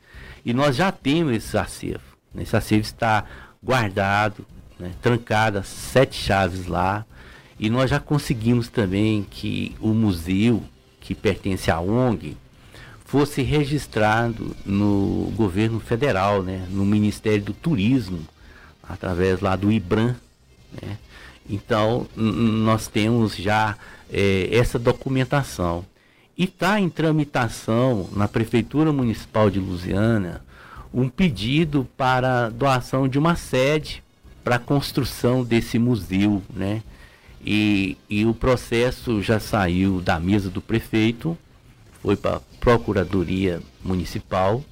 [0.45, 2.17] e nós já temos esse acervo.
[2.37, 3.25] Esse acervo está
[3.61, 4.45] guardado,
[4.81, 7.05] né, trancado as sete chaves lá,
[7.59, 10.63] e nós já conseguimos também que o museu,
[10.99, 12.35] que pertence à ONG,
[13.05, 18.25] fosse registrado no governo federal, né, no Ministério do Turismo,
[18.81, 20.15] através lá do IBRAM,
[20.81, 20.97] né,
[21.49, 23.77] então, nós temos já
[24.11, 25.85] é, essa documentação.
[26.37, 30.41] E está em tramitação na Prefeitura Municipal de Lusiana
[30.93, 34.03] um pedido para doação de uma sede
[34.43, 36.81] para a construção desse museu, né?
[37.43, 41.37] E, e o processo já saiu da mesa do prefeito,
[42.01, 44.63] foi para a Procuradoria Municipal.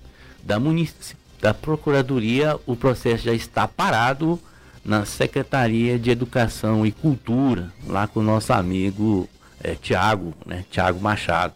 [0.44, 4.40] Da, munici da Procuradoria, o processo já está parado
[4.86, 9.28] na Secretaria de Educação e Cultura, lá com o nosso amigo
[9.62, 11.54] é, Tiago, né, Tiago Machado.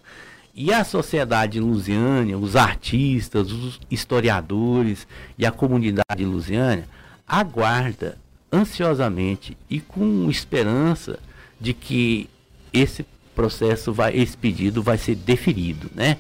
[0.56, 6.88] E a sociedade lusiana, os artistas, os historiadores e a comunidade lusiana
[7.28, 8.18] aguarda
[8.52, 11.20] ansiosamente e com esperança
[11.60, 12.30] de que
[12.72, 13.06] esse
[13.36, 16.18] processo vai, esse pedido vai ser deferido, né?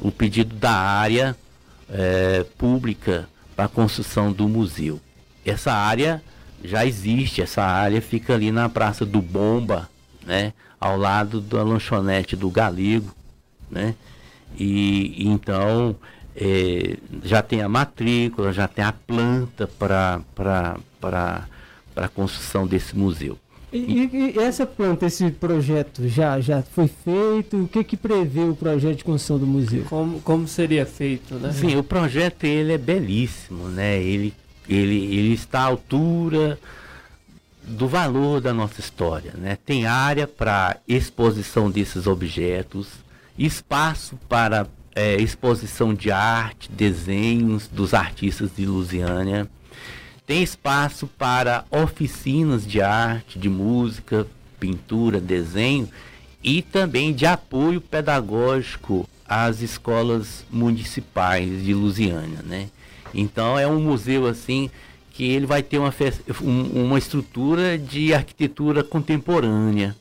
[0.00, 1.36] O pedido da área
[1.88, 5.00] é, pública para construção do museu.
[5.44, 6.22] Essa área
[6.64, 9.88] já existe, essa área fica ali na Praça do Bomba,
[10.24, 10.52] né?
[10.80, 13.14] Ao lado da lanchonete do Galego,
[13.70, 13.94] né?
[14.58, 15.96] E então
[16.36, 20.20] é, já tem a matrícula, já tem a planta para
[21.96, 23.38] a construção desse museu.
[23.72, 27.62] E, e, e, essa planta, esse projeto já, já foi feito?
[27.62, 29.84] O que, que prevê o projeto de construção do museu?
[29.88, 31.52] Como, como seria feito, né?
[31.52, 33.98] Sim, o projeto ele é belíssimo, né?
[34.02, 34.34] Ele,
[34.68, 36.58] ele, ele está à altura
[37.62, 39.56] do valor da nossa história, né?
[39.64, 42.88] Tem área para exposição desses objetos,
[43.38, 49.48] espaço para é, exposição de arte, desenhos dos artistas de Lusiânia.
[50.26, 54.26] Tem espaço para oficinas de arte, de música,
[54.58, 55.88] pintura, desenho
[56.42, 62.68] e também de apoio pedagógico às escolas municipais de Lusiânia, né?
[63.14, 64.70] Então é um museu assim
[65.12, 65.92] que ele vai ter uma,
[66.40, 69.94] uma estrutura de arquitetura contemporânea,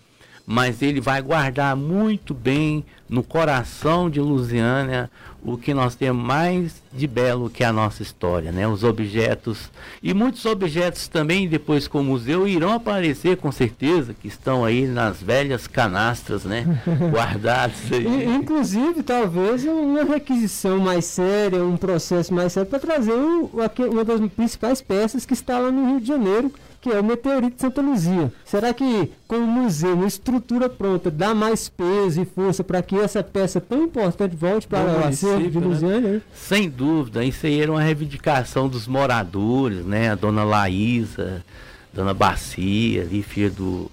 [0.46, 5.10] mas ele vai guardar muito bem no coração de Lusiânia
[5.44, 8.68] o que nós temos mais de belo que a nossa história, né?
[8.68, 14.28] Os objetos e muitos objetos também depois com o museu irão aparecer com certeza que
[14.28, 16.66] estão aí nas velhas canastras, né?
[17.12, 18.26] Guardados aí.
[18.26, 24.82] Inclusive talvez uma requisição mais séria, um processo mais sério para trazer uma das principais
[24.82, 28.34] peças que está lá no Rio de Janeiro que é o meteorito de Santa Luzia.
[28.44, 32.98] Será que com o museu, uma estrutura pronta, dá mais peso e força para que
[32.98, 36.14] essa peça tão importante volte para o acervo de Luziânia?
[36.14, 36.22] Né?
[36.34, 40.12] Sem dúvida, isso aí era uma reivindicação dos moradores, né?
[40.12, 41.46] A dona Laísa,
[41.94, 43.90] dona Bacia, ali, filha do,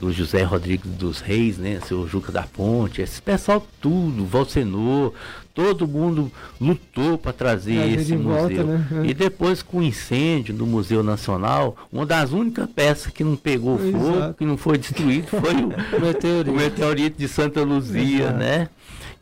[0.00, 1.78] do José Rodrigues dos Reis, né?
[1.86, 5.12] Seu Juca da Ponte, esse pessoal tudo, Valsenor,
[5.54, 8.40] todo mundo lutou para trazer é, esse museu.
[8.40, 9.06] Volta, né?
[9.06, 13.78] E depois com o incêndio do Museu Nacional, uma das únicas peças que não pegou
[13.78, 14.34] fogo, Exato.
[14.34, 16.50] que não foi destruído, foi o, o, meteorito.
[16.50, 17.18] o, meteorito.
[17.18, 18.38] de Santa Luzia, Exato.
[18.38, 18.68] né?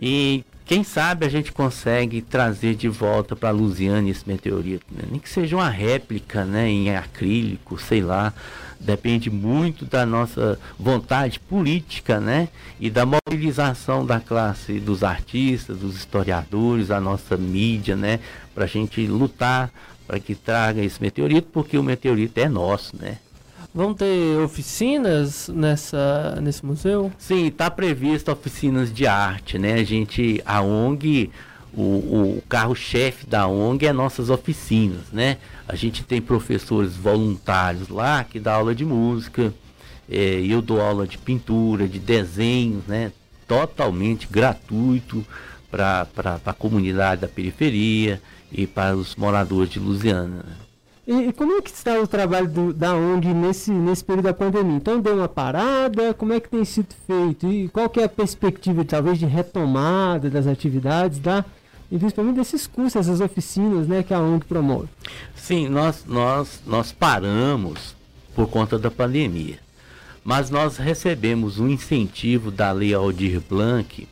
[0.00, 5.02] E quem sabe a gente consegue trazer de volta para Lusiana esse meteorito, né?
[5.10, 8.32] nem que seja uma réplica, né, em acrílico, sei lá
[8.84, 12.48] depende muito da nossa vontade política, né?
[12.80, 18.20] E da mobilização da classe dos artistas, dos historiadores, a nossa mídia, né?
[18.54, 19.70] Para a gente lutar
[20.06, 23.18] para que traga esse meteorito, porque o meteorito é nosso, né?
[23.74, 27.10] Vão ter oficinas nessa, nesse museu?
[27.16, 29.74] Sim, está prevista oficinas de arte, né?
[29.74, 31.30] A gente, a ONG
[31.74, 31.82] o,
[32.36, 35.38] o carro-chefe da ONG é nossas oficinas, né?
[35.66, 39.52] A gente tem professores voluntários lá que dá aula de música,
[40.10, 43.12] é, eu dou aula de pintura, de desenhos, né?
[43.46, 45.24] Totalmente gratuito
[45.70, 46.06] para
[46.44, 48.20] a comunidade da periferia
[48.50, 50.44] e para os moradores de Lusiana.
[50.44, 50.56] Né?
[51.06, 54.34] E, e, como é que está o trabalho do, da ONG nesse, nesse período da
[54.34, 54.76] pandemia?
[54.76, 57.46] Então deu uma parada, como é que tem sido feito?
[57.50, 61.44] E qual que é a perspectiva talvez de retomada das atividades da
[61.92, 64.88] e principalmente desses cursos, essas oficinas né, que a ONG promove.
[65.36, 67.94] Sim, nós, nós, nós paramos
[68.34, 69.58] por conta da pandemia,
[70.24, 74.08] mas nós recebemos um incentivo da Lei Aldir Blanc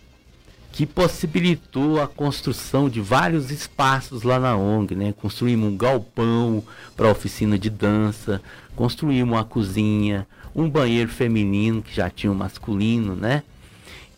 [0.70, 5.14] que possibilitou a construção de vários espaços lá na ONG, né?
[5.18, 6.62] Construímos um galpão
[6.94, 8.42] para oficina de dança,
[8.76, 13.42] construímos uma cozinha, um banheiro feminino que já tinha um masculino, né?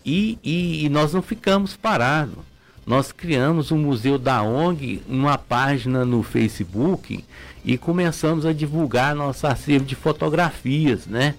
[0.05, 2.52] E, e, e nós não ficamos parados
[2.85, 7.25] nós criamos um museu da ONG, uma página no Facebook
[7.65, 11.37] e começamos a divulgar nosso acervo de fotografias, né?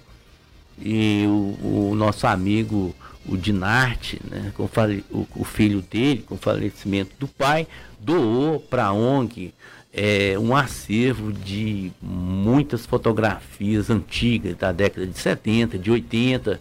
[0.81, 2.95] E o, o nosso amigo,
[3.25, 4.53] o Dinarte, né?
[4.55, 4.63] Com
[5.11, 7.67] o, o, filho dele, com o falecimento do pai,
[7.99, 9.53] doou para a ONG
[9.93, 16.59] é, um acervo de muitas fotografias antigas da década de 70, de 80,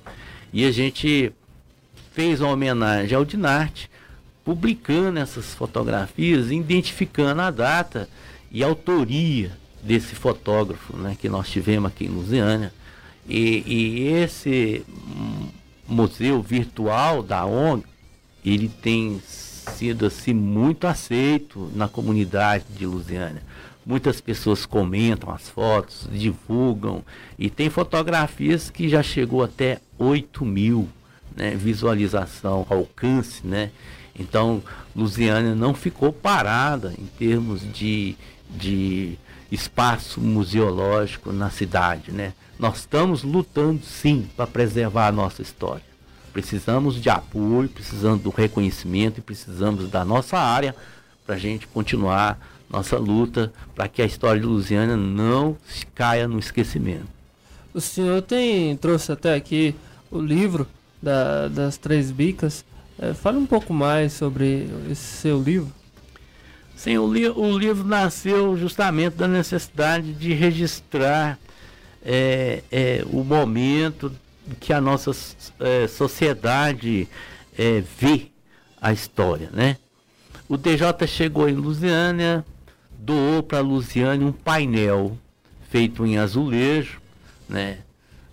[0.52, 1.32] e a gente
[2.12, 3.91] fez uma homenagem ao Dinarte
[4.44, 8.08] publicando essas fotografias, identificando a data
[8.50, 12.72] e a autoria desse fotógrafo né, que nós tivemos aqui em Lusiânia.
[13.28, 14.84] E, e esse
[15.86, 17.84] museu virtual da ONG,
[18.44, 23.42] ele tem sido assim muito aceito na comunidade de Lusiânia.
[23.84, 27.04] Muitas pessoas comentam as fotos, divulgam
[27.38, 30.88] e tem fotografias que já chegou até 8 mil
[31.36, 33.70] né, visualização, alcance, né?
[34.18, 34.62] Então,
[34.94, 38.14] Lusiânia não ficou parada em termos de,
[38.50, 39.18] de
[39.50, 42.32] espaço museológico na cidade, né?
[42.58, 45.84] Nós estamos lutando sim para preservar a nossa história.
[46.32, 50.74] Precisamos de apoio, precisamos do reconhecimento e precisamos da nossa área
[51.26, 52.38] para a gente continuar
[52.70, 55.56] nossa luta para que a história de Lusiana não
[55.94, 57.06] caia no esquecimento.
[57.74, 59.74] O senhor tem trouxe até aqui
[60.10, 60.66] o livro
[61.02, 62.64] da, das Três Bicas.
[63.02, 65.72] É, fale um pouco mais sobre esse seu livro.
[66.76, 71.36] Sim, o, li o livro nasceu justamente da necessidade de registrar
[72.04, 74.12] é, é, o momento
[74.60, 75.10] que a nossa
[75.58, 77.08] é, sociedade
[77.58, 78.28] é, vê
[78.80, 79.78] a história, né?
[80.48, 82.44] O DJ chegou em Lusiânia,
[82.92, 85.18] doou para Lusiânia um painel
[85.70, 87.00] feito em azulejo,
[87.48, 87.78] né?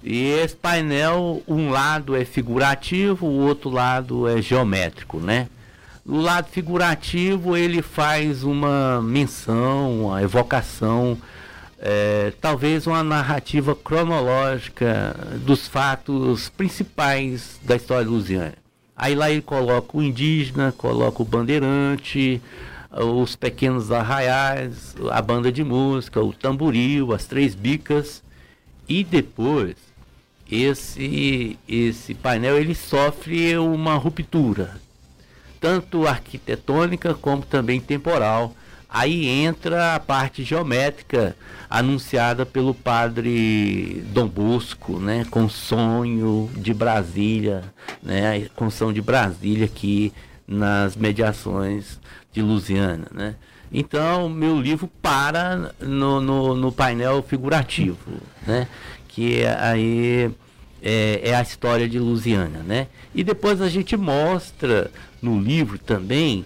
[0.03, 5.47] E esse painel, um lado é figurativo, o outro lado é geométrico, né?
[6.05, 11.17] No lado figurativo, ele faz uma menção, uma evocação,
[11.77, 18.53] é, talvez uma narrativa cronológica dos fatos principais da história de Lusiana.
[18.95, 22.41] Aí lá ele coloca o indígena, coloca o bandeirante,
[22.91, 28.23] os pequenos arraiais, a banda de música, o tamboril, as três bicas.
[28.87, 29.75] E depois,
[30.51, 34.79] esse, esse painel ele sofre uma ruptura,
[35.59, 38.55] tanto arquitetônica como também temporal.
[38.91, 41.35] Aí entra a parte geométrica
[41.69, 47.63] anunciada pelo padre Dom Bosco, né, com sonho de Brasília,
[48.01, 50.11] né, com som de Brasília aqui
[50.47, 51.99] nas mediações
[52.33, 53.35] de Lusiana, né.
[53.71, 57.99] Então, meu livro para no, no, no painel figurativo,
[58.47, 58.67] né,
[59.09, 60.31] que aí
[60.81, 62.87] é, é, a história de Lusiana, né.
[63.13, 64.89] E depois a gente mostra
[65.21, 66.45] no livro também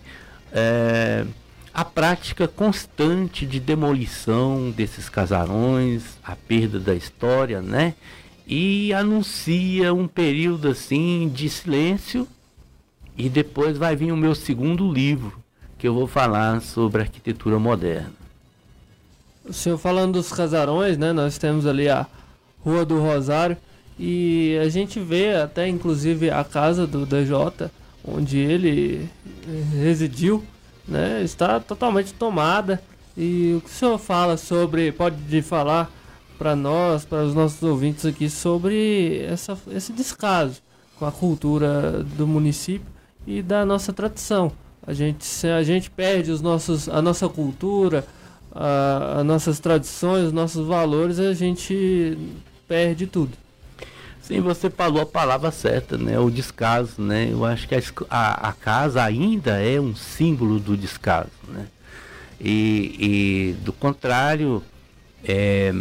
[0.52, 1.26] é,
[1.74, 7.94] a prática constante de demolição desses casarões, a perda da história, né?
[8.48, 12.28] E anuncia um período assim de silêncio
[13.18, 15.34] e depois vai vir o meu segundo livro,
[15.78, 18.14] que eu vou falar sobre arquitetura moderna.
[19.46, 21.12] O senhor falando dos casarões, né?
[21.12, 22.08] Nós temos ali a
[22.64, 23.58] Rua do Rosário
[24.00, 27.70] e a gente vê até inclusive a casa do DJ
[28.06, 29.10] onde ele
[29.80, 30.44] residiu
[30.88, 32.82] né, está totalmente tomada.
[33.16, 35.90] E o que o senhor fala sobre, pode falar
[36.38, 40.62] para nós, para os nossos ouvintes aqui, sobre essa, esse descaso
[40.98, 42.88] com a cultura do município
[43.26, 44.52] e da nossa tradição.
[44.86, 48.06] A gente, a gente perde os nossos, a nossa cultura,
[48.52, 52.18] as nossas tradições, os nossos valores, a gente
[52.68, 53.44] perde tudo.
[54.22, 56.18] Sim, você falou a palavra certa, né?
[56.18, 57.28] O descaso, né?
[57.30, 61.68] Eu acho que a, a, a casa ainda é um símbolo do descaso, né?
[62.40, 64.64] E, e do contrário,
[65.26, 65.74] é,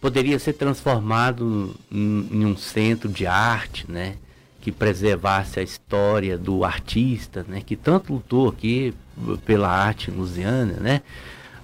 [0.00, 4.16] poderia ser transformado em, em, um centro de arte, né?
[4.60, 7.60] Que preservasse a história do artista, né?
[7.60, 8.94] Que tanto lutou aqui
[9.44, 11.02] pela arte lusiana, né?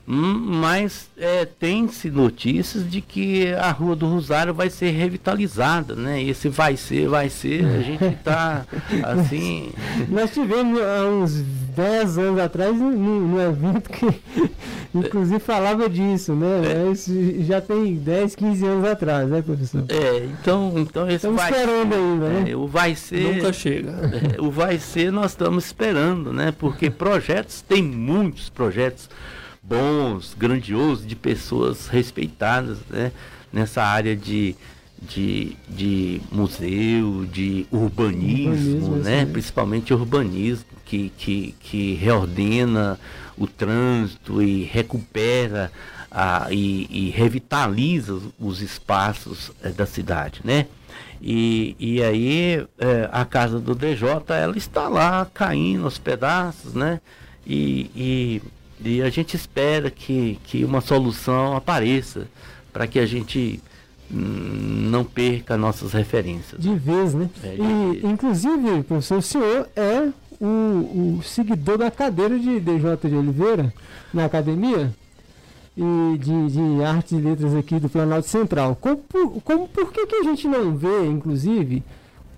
[0.09, 6.22] Hum, mas é, tem-se notícias de que a Rua do Rosário vai ser revitalizada, né?
[6.22, 8.64] Esse vai ser, vai ser, a gente está
[9.02, 9.70] assim.
[10.09, 11.42] Nós tivemos há uns
[11.74, 14.07] 10 anos atrás um, evento que
[14.94, 16.62] inclusive falava disso, né?
[16.64, 16.84] É.
[16.84, 17.07] Mas
[17.44, 19.84] já tem 10, 15 anos atrás, né, professor?
[19.88, 22.50] É, então, então esse estamos vai esperando ser, ainda, né?
[22.50, 23.34] É, o vai ser.
[23.34, 23.90] Nunca chega.
[23.90, 26.54] É, o vai ser, nós estamos esperando, né?
[26.57, 29.11] Porque projetos, tem muitos projetos
[29.68, 33.12] bons, grandiosos, de pessoas respeitadas né,
[33.52, 34.54] nessa área de,
[35.00, 39.32] de, de museu, de urbanismo, urbanismo né, assim.
[39.32, 42.98] principalmente urbanismo, que, que, que reordena
[43.36, 45.70] o trânsito e recupera
[46.10, 50.66] a, e, e revitaliza os espaços é, da cidade, né?
[51.20, 57.00] E, e aí é, a casa do DJ ela está lá caindo aos pedaços, né?
[57.46, 58.42] E, e
[58.84, 62.28] e a gente espera que, que uma solução apareça
[62.72, 63.60] para que a gente
[64.10, 66.60] hum, não perca nossas referências.
[66.60, 67.30] De vez, né?
[67.42, 68.04] É, de e, vez.
[68.04, 70.08] Inclusive, professor, o senhor é
[70.40, 73.72] o, o seguidor da cadeira de DJ de Oliveira
[74.12, 74.92] na academia.
[75.76, 78.76] e de, de artes e letras aqui do Planalto Central.
[78.76, 79.02] Como,
[79.42, 81.82] como, por que, que a gente não vê, inclusive,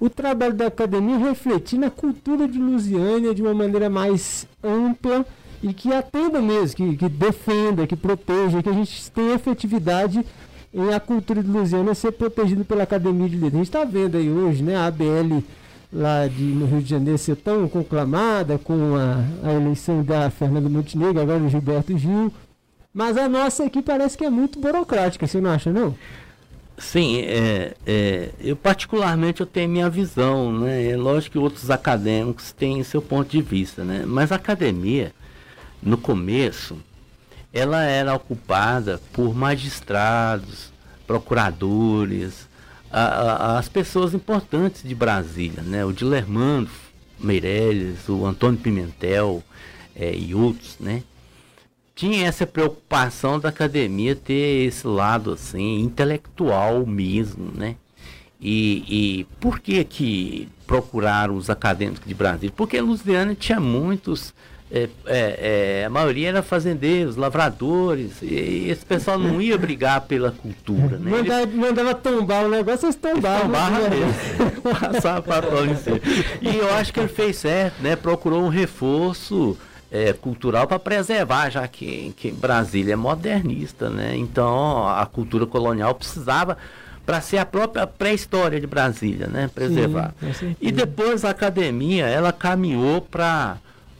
[0.00, 5.26] o trabalho da academia refletir na cultura de Lusiânia de uma maneira mais ampla
[5.62, 10.24] e que atenda mesmo, que, que defenda, que proteja, que a gente tenha efetividade
[10.72, 13.54] em a cultura de Lusiânia ser protegida pela Academia de Letras.
[13.54, 15.42] A gente está vendo aí hoje, né, a ABL
[15.92, 20.68] lá de, no Rio de Janeiro ser tão conclamada com a, a eleição da Fernanda
[20.68, 22.32] Montenegro, agora o Gilberto Gil.
[22.92, 25.94] Mas a nossa aqui parece que é muito burocrática, você não acha, não?
[26.78, 30.90] Sim, é, é, eu particularmente eu tenho minha visão, né?
[30.90, 34.04] É lógico que outros acadêmicos têm seu ponto de vista, né?
[34.06, 35.12] Mas a academia,
[35.82, 36.76] no começo,
[37.52, 40.72] ela era ocupada por magistrados,
[41.06, 42.48] procuradores,
[42.90, 45.84] a, a, as pessoas importantes de Brasília, né?
[45.84, 46.70] O Dilermando
[47.18, 49.42] Meirelles, o Antônio Pimentel
[49.94, 51.02] é, e outros, né?
[51.94, 57.76] Tinha essa preocupação da academia ter esse lado assim intelectual mesmo, né?
[58.40, 62.54] E, e por que que procuraram os acadêmicos de Brasília?
[62.56, 64.32] Porque Luciana tinha muitos
[64.70, 70.30] é, é, é, a maioria era fazendeiros, lavradores, e esse pessoal não ia brigar pela
[70.30, 71.10] cultura, né?
[71.10, 73.46] Mandava, mandava tombar o negócio, eles tombavam.
[73.46, 74.62] Tombava mesmo.
[74.78, 75.46] Passava para
[76.42, 77.96] E eu acho que ele fez certo, né?
[77.96, 79.56] Procurou um reforço
[79.90, 84.14] é, cultural para preservar, já que, que Brasília é modernista, né?
[84.16, 86.58] Então a cultura colonial precisava
[87.06, 89.48] para ser a própria pré-história de Brasília, né?
[89.54, 90.14] Preservar.
[90.34, 93.56] Sim, e depois a academia, ela caminhou para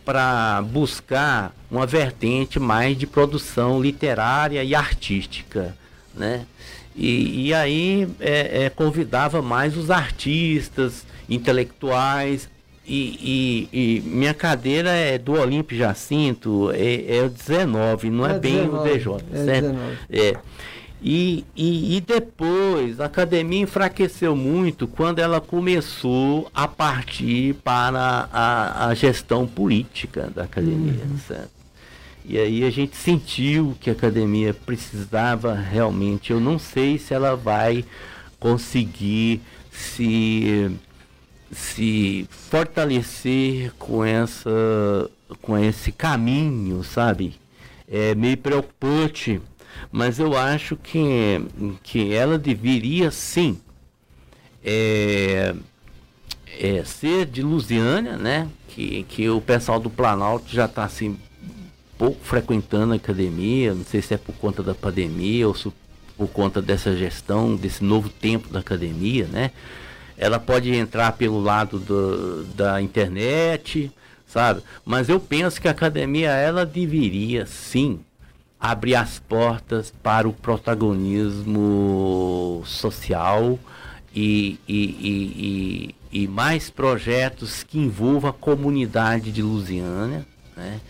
[0.08, 5.76] para buscar uma vertente mais de produção literária e artística,
[6.14, 6.46] né?
[6.96, 12.48] E, e aí é, é, convidava mais os artistas, intelectuais,
[12.86, 18.30] e, e, e, minha cadeira é do Olímpio Jacinto, é, é o 19, não é,
[18.30, 19.72] é bem 19, o DJ, é certo?
[19.72, 19.98] 19.
[20.08, 20.36] É.
[21.00, 28.86] E, e, e, depois a academia enfraqueceu muito quando ela começou a partir para a,
[28.88, 31.18] a gestão política da academia, uhum.
[31.18, 31.58] certo?
[32.24, 37.36] E aí a gente sentiu que a academia precisava realmente, eu não sei se ela
[37.36, 37.84] vai
[38.40, 39.40] conseguir
[39.70, 40.70] se,
[41.52, 47.36] se fortalecer com, essa, com esse caminho, sabe?
[47.88, 49.40] É meio preocupante
[49.90, 51.40] mas eu acho que,
[51.82, 53.58] que ela deveria sim
[54.64, 55.54] é,
[56.58, 58.48] é, ser de Lusiânia, né?
[58.68, 61.18] Que, que o pessoal do Planalto já está assim
[61.96, 65.56] pouco frequentando a academia, não sei se é por conta da pandemia ou
[66.16, 69.50] por conta dessa gestão, desse novo tempo da academia, né?
[70.16, 73.90] Ela pode entrar pelo lado do, da internet,
[74.26, 74.62] sabe?
[74.84, 78.00] Mas eu penso que a academia ela deveria sim
[78.60, 83.58] abrir as portas para o protagonismo social
[84.14, 90.80] e, e, e, e, mais projetos que envolvam a comunidade de Lusiânia, né?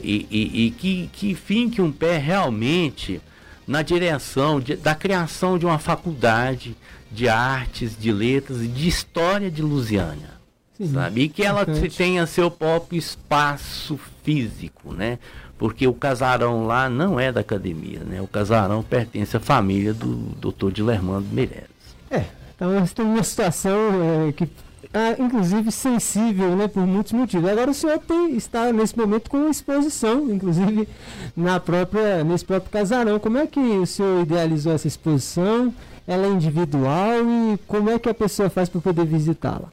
[0.00, 3.20] E, que, que finque um pé realmente
[3.66, 6.76] na direção de, da criação de uma faculdade
[7.10, 10.38] de artes, de letras e de história de Lusiânia.
[10.76, 11.22] Sim, sabe?
[11.22, 15.18] E que ela tenha seu próprio espaço físico, né?
[15.58, 18.22] Porque o casarão lá não é da academia, né?
[18.22, 21.68] O casarão pertence à família do doutor Dilermando Meireles.
[22.10, 23.76] É, então nós temos uma situação
[24.28, 24.48] é, que
[24.92, 27.50] é, inclusive sensível, né, por muitos motivos.
[27.50, 30.88] Agora o senhor tem, está nesse momento com exposição, inclusive
[31.36, 33.18] na própria, nesse próprio casarão.
[33.18, 35.74] Como é que o senhor idealizou essa exposição?
[36.06, 39.68] Ela é individual e como é que a pessoa faz para poder visitá-la?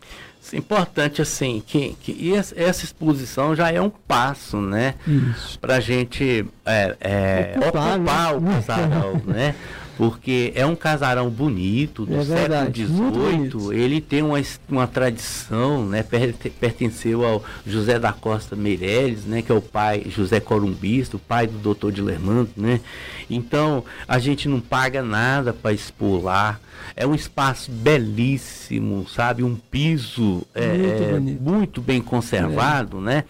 [0.54, 4.96] Importante assim que, que essa exposição já é um passo, né,
[5.62, 8.38] para a gente é, é, ocupar, ocupar né?
[8.38, 9.56] o casarão, né?
[9.98, 13.78] porque é um casarão bonito do é século XVIII.
[13.80, 16.04] Ele tem uma, uma tradição, né?
[16.60, 19.42] pertenceu ao José da Costa Meireles, né?
[19.42, 22.82] Que é o pai José Corumbista, o pai do Doutor de Lermando, né?
[23.30, 26.60] Então a gente não paga nada para expor lá.
[26.96, 29.44] É um espaço belíssimo, sabe?
[29.44, 33.02] Um piso é, muito, muito, bem conservado, é.
[33.02, 33.24] né?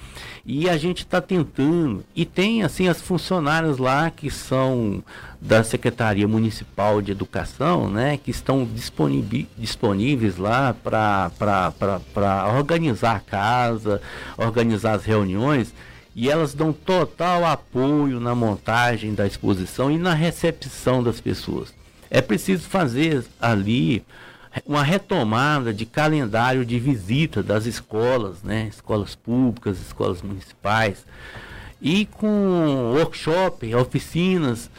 [0.45, 2.03] E a gente está tentando.
[2.15, 5.03] E tem assim as funcionárias lá que são
[5.41, 8.67] da Secretaria Municipal de Educação, né, que estão
[9.57, 11.31] disponíveis lá para
[12.57, 14.01] organizar a casa,
[14.37, 15.73] organizar as reuniões,
[16.15, 21.73] e elas dão total apoio na montagem da exposição e na recepção das pessoas.
[22.15, 24.01] É preciso fazer ali
[24.65, 31.05] uma retomada de calendário de visita das escolas, né, escolas públicas, escolas municipais,
[31.81, 34.69] e com workshop, oficinas,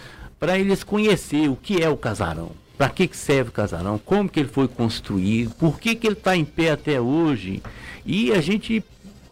[0.41, 4.31] para eles conhecer o que é o casarão, para que, que serve o casarão, como
[4.31, 7.63] que ele foi construído, por que, que ele está em pé até hoje.
[8.07, 8.83] E a gente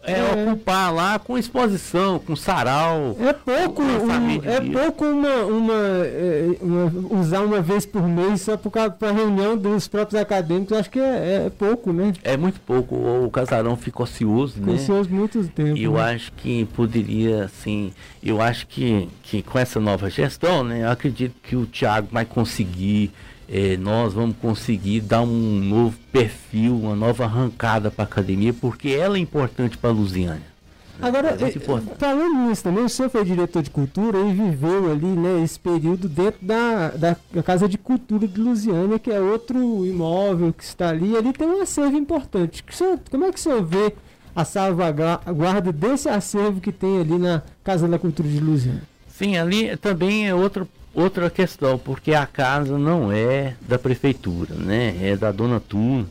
[0.07, 3.17] é, é, ocupar lá com exposição, com sarau.
[3.21, 5.75] É pouco, um, é pouco uma, uma,
[6.05, 11.01] é, uma, usar uma vez por mês só para reunião dos próprios acadêmicos, acho que
[11.01, 12.13] é, é, pouco, né?
[12.23, 12.95] É muito pouco.
[12.95, 14.81] O casarão fica ocioso, ficou né?
[14.81, 15.79] Ocioso muito tempo.
[15.79, 16.15] Eu né?
[16.15, 17.93] acho que poderia, assim,
[18.23, 22.25] eu acho que, que com essa nova gestão, né, eu acredito que o Tiago vai
[22.25, 23.11] conseguir
[23.49, 28.89] é, nós vamos conseguir dar um novo perfil, uma nova arrancada para a academia, porque
[28.89, 30.55] ela é importante para a Lusiânia.
[31.01, 31.51] Agora, é,
[31.99, 36.09] falando nisso também, o senhor foi diretor de cultura e viveu ali né, esse período
[36.09, 41.17] dentro da, da, Casa de Cultura de Lusiânia, que é outro imóvel que está ali.
[41.17, 42.65] Ali tem um acervo importante.
[42.71, 43.93] Senhor, como é que o senhor vê
[44.37, 48.83] a salvaguarda desse acervo que tem ali na Casa da Cultura de Lusiânia?
[49.09, 54.97] Sim, ali também é outro outra questão, porque a casa não é da prefeitura, né?
[55.03, 56.07] É da dona Tuna.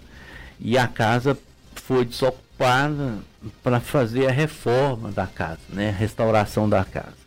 [0.60, 1.38] E a casa
[1.76, 3.18] foi desocupada
[3.64, 5.90] para fazer a reforma da casa, né?
[5.90, 7.24] A restauração da casa.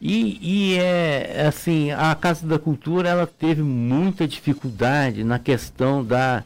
[0.00, 6.44] E, e é assim, a Casa da Cultura ela teve muita dificuldade na questão da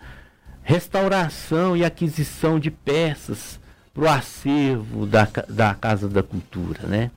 [0.63, 3.61] restauração e aquisição de peças
[3.93, 7.11] para o acervo da, da Casa da Cultura, né?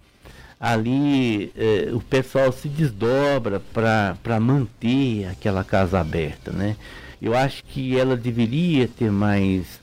[0.65, 6.75] Ali eh, o pessoal se desdobra para manter aquela casa aberta, né?
[7.21, 9.79] Eu acho que ela deveria ter mais,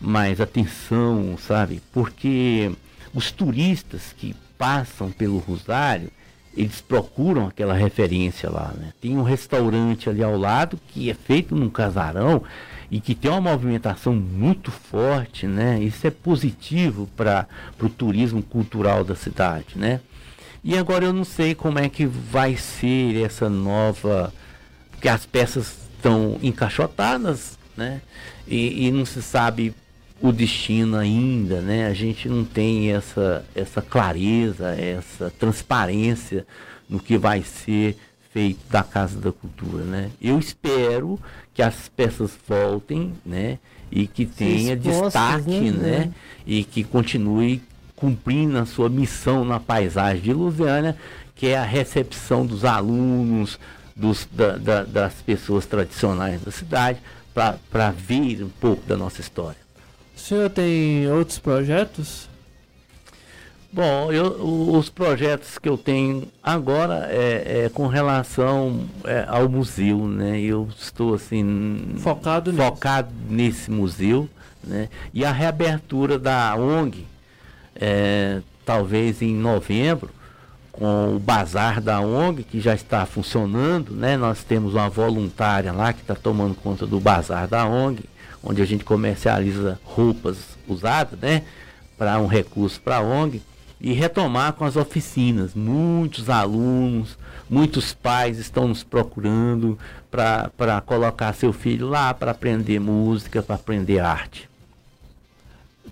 [0.00, 1.80] mais atenção, sabe?
[1.92, 2.72] Porque
[3.14, 6.10] os turistas que passam pelo Rosário,
[6.56, 8.92] eles procuram aquela referência lá, né?
[9.00, 12.42] Tem um restaurante ali ao lado que é feito num casarão
[12.90, 15.80] e que tem uma movimentação muito forte, né?
[15.80, 17.46] Isso é positivo para
[17.80, 20.00] o turismo cultural da cidade, né?
[20.64, 24.32] E agora eu não sei como é que vai ser essa nova.
[24.90, 28.00] Porque as peças estão encaixotadas, né?
[28.48, 29.74] E, e, não se sabe
[30.22, 31.86] o destino ainda, né?
[31.86, 36.46] A gente não tem essa, essa clareza, essa transparência
[36.88, 37.98] no que vai ser
[38.32, 40.10] feito da Casa da Cultura, né?
[40.20, 41.20] Eu espero
[41.52, 43.58] que as peças voltem, né?
[43.92, 45.98] E que tenha destaque, né?
[45.98, 46.12] né?
[46.46, 47.62] E que continue
[47.96, 50.96] cumprindo a sua missão na paisagem de Lusiana,
[51.34, 53.58] que é a recepção dos alunos,
[53.94, 56.98] dos, da, da, das pessoas tradicionais da cidade,
[57.34, 59.58] para ver um pouco da nossa história.
[60.16, 62.28] O senhor tem outros projetos?
[63.72, 64.40] Bom, eu,
[64.76, 70.40] os projetos que eu tenho agora é, é com relação é, ao museu, né?
[70.40, 74.30] Eu estou assim focado, focado nesse museu,
[74.62, 74.88] né?
[75.12, 77.04] E a reabertura da ONG,
[77.74, 80.10] é, talvez em novembro,
[80.72, 84.16] com o bazar da ONG, que já está funcionando, né?
[84.16, 88.04] Nós temos uma voluntária lá que está tomando conta do bazar da ONG,
[88.42, 91.42] onde a gente comercializa roupas usadas, né?
[91.96, 93.40] Para um recurso para a ONG.
[93.80, 95.54] E retomar com as oficinas.
[95.54, 97.18] Muitos alunos,
[97.50, 99.78] muitos pais estão nos procurando
[100.10, 104.48] para colocar seu filho lá para aprender música, para aprender arte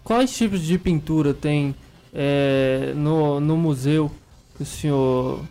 [0.05, 1.75] quais tipos de pintura tem
[2.13, 4.11] é, no, no museu
[4.57, 5.45] que o senhor.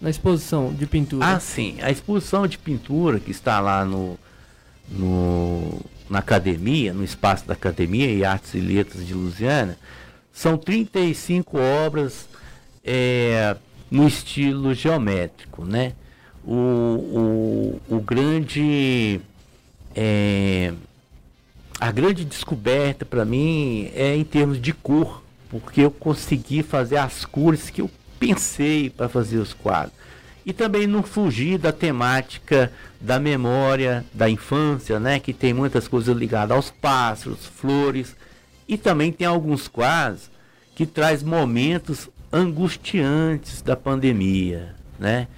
[0.00, 1.26] Na exposição de pintura?
[1.26, 1.78] Ah, sim.
[1.80, 4.18] A exposição de pintura que está lá no,
[4.88, 9.78] no, na academia, no espaço da Academia e Artes e Letras de Lusiana,
[10.32, 12.28] são 35 obras
[12.84, 13.56] é,
[13.90, 15.94] no estilo geométrico, né?
[16.44, 19.20] O, o, o grande
[19.94, 20.72] é,
[21.80, 27.24] a grande descoberta para mim é em termos de cor, porque eu consegui fazer as
[27.24, 29.92] cores que eu pensei para fazer os quadros.
[30.44, 36.16] E também não fugir da temática da memória da infância, né, que tem muitas coisas
[36.16, 38.16] ligadas aos pássaros, flores,
[38.68, 40.30] e também tem alguns quadros
[40.74, 45.28] que traz momentos angustiantes da pandemia, né?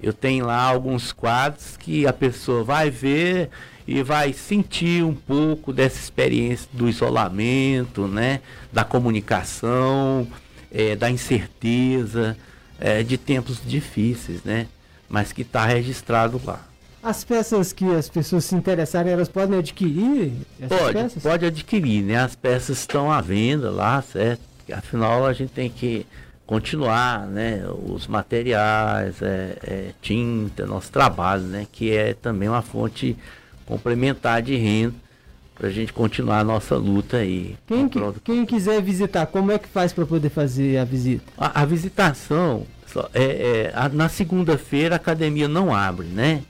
[0.00, 3.50] Eu tenho lá alguns quadros que a pessoa vai ver
[3.88, 8.42] e vai sentir um pouco dessa experiência do isolamento, né?
[8.70, 10.28] da comunicação,
[10.70, 12.36] é, da incerteza,
[12.78, 14.66] é, de tempos difíceis, né?
[15.08, 16.60] mas que está registrado lá.
[17.02, 20.32] As peças que as pessoas se interessarem, elas podem adquirir
[20.68, 21.22] pode, peças?
[21.22, 22.16] Pode adquirir, né?
[22.16, 24.42] As peças estão à venda lá, certo?
[24.70, 26.04] Afinal, a gente tem que
[26.44, 27.64] continuar, né?
[27.86, 31.66] Os materiais, é, é, tinta, nosso trabalho, né?
[31.70, 33.16] Que é também uma fonte
[33.68, 34.94] complementar de renda
[35.54, 37.56] para a gente continuar a nossa luta aí.
[37.66, 41.24] Quem, que, quem quiser visitar, como é que faz para poder fazer a visita?
[41.36, 46.42] A, a visitação, só, é, é a, na segunda-feira a academia não abre, né?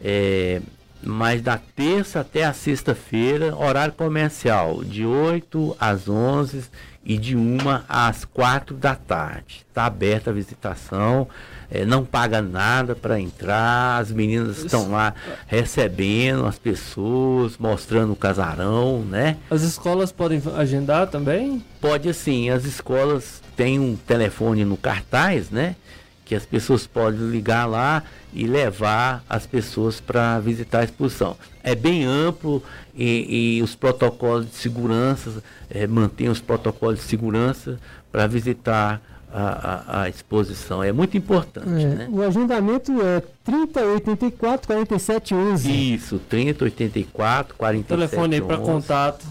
[0.00, 0.60] É,
[1.02, 6.64] mas da terça até a sexta-feira, horário comercial, de 8 às 11
[7.02, 7.58] e de 1
[7.88, 9.64] às 4 da tarde.
[9.68, 11.26] Está aberta a visitação
[11.70, 15.14] é, não paga nada para entrar, as meninas estão lá
[15.46, 19.36] recebendo as pessoas, mostrando o casarão, né?
[19.48, 21.64] As escolas podem agendar também?
[21.80, 25.76] Pode sim, as escolas têm um telefone no cartaz, né?
[26.24, 28.02] Que as pessoas podem ligar lá
[28.32, 31.36] e levar as pessoas para visitar a exposição.
[31.62, 32.62] É bem amplo
[32.94, 37.78] e, e os protocolos de segurança, é, mantém os protocolos de segurança
[38.10, 39.00] para visitar
[39.32, 40.82] a, a, a, exposição.
[40.82, 41.68] É muito importante.
[41.68, 42.08] É, né?
[42.10, 45.94] O agendamento é 3084 4711.
[45.94, 48.10] Isso, 3084 4711.
[48.10, 49.26] Telefone aí para contato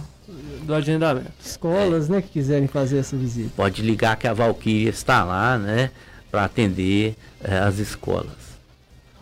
[0.63, 1.31] do agendamento.
[1.43, 2.13] Escolas, é.
[2.13, 3.51] né, que quiserem fazer essa visita.
[3.55, 5.91] Pode ligar que a Valquíria está lá, né,
[6.31, 8.48] para atender é, as escolas.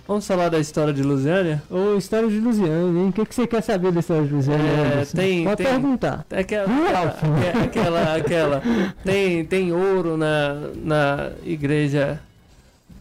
[0.07, 1.61] Vamos falar da história de Lusiânia?
[1.69, 3.09] Ou história de Lusiânia, hein?
[3.09, 4.65] O que, que você quer saber da história de Lusiânia?
[5.01, 6.25] É, tem, Pode tem, perguntar.
[6.31, 8.63] Aquela, aquela, aquela, aquela,
[9.03, 12.21] tem, tem ouro na, na igreja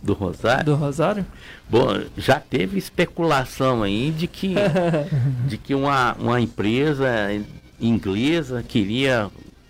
[0.03, 0.65] do Rosário?
[0.65, 1.25] Do Rosário?
[1.71, 4.57] Bom, já teve especulação aí de que,
[5.47, 7.07] de que uma, uma empresa
[7.81, 9.29] inglesa queria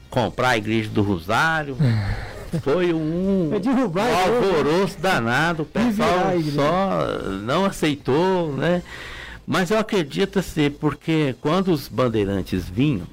[0.09, 1.77] comprar a igreja do Rosário.
[2.63, 8.83] Foi um, é um alvoroço danado, o pessoal só não aceitou, né?
[9.47, 13.07] Mas eu acredito assim, porque quando os bandeirantes vinham,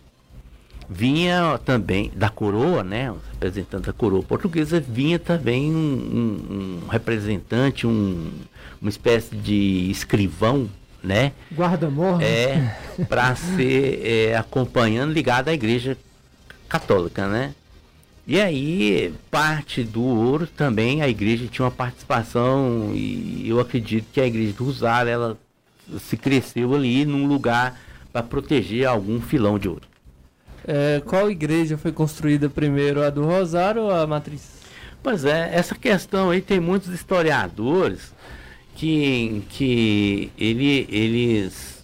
[0.90, 3.12] vinha também da coroa, né?
[3.12, 8.32] O representante da coroa portuguesa, vinha também um, um, um representante, um,
[8.82, 10.70] uma espécie de escrivão,
[11.04, 11.34] né?
[11.54, 12.24] Guarda-morra.
[12.24, 12.76] É,
[13.08, 15.98] para ser é, acompanhando, ligado à igreja
[16.68, 17.54] católica, né?
[18.26, 24.22] E aí, parte do ouro também, a igreja tinha uma participação, e eu acredito que
[24.22, 25.38] a igreja do Rosário, ela
[26.00, 27.78] se cresceu ali num lugar
[28.14, 29.84] para proteger algum filão de ouro.
[30.66, 34.54] É, qual igreja foi construída primeiro, a do Rosário ou a Matriz?
[35.02, 38.14] Pois é, essa questão aí tem muitos historiadores
[38.74, 41.84] que, que ele, eles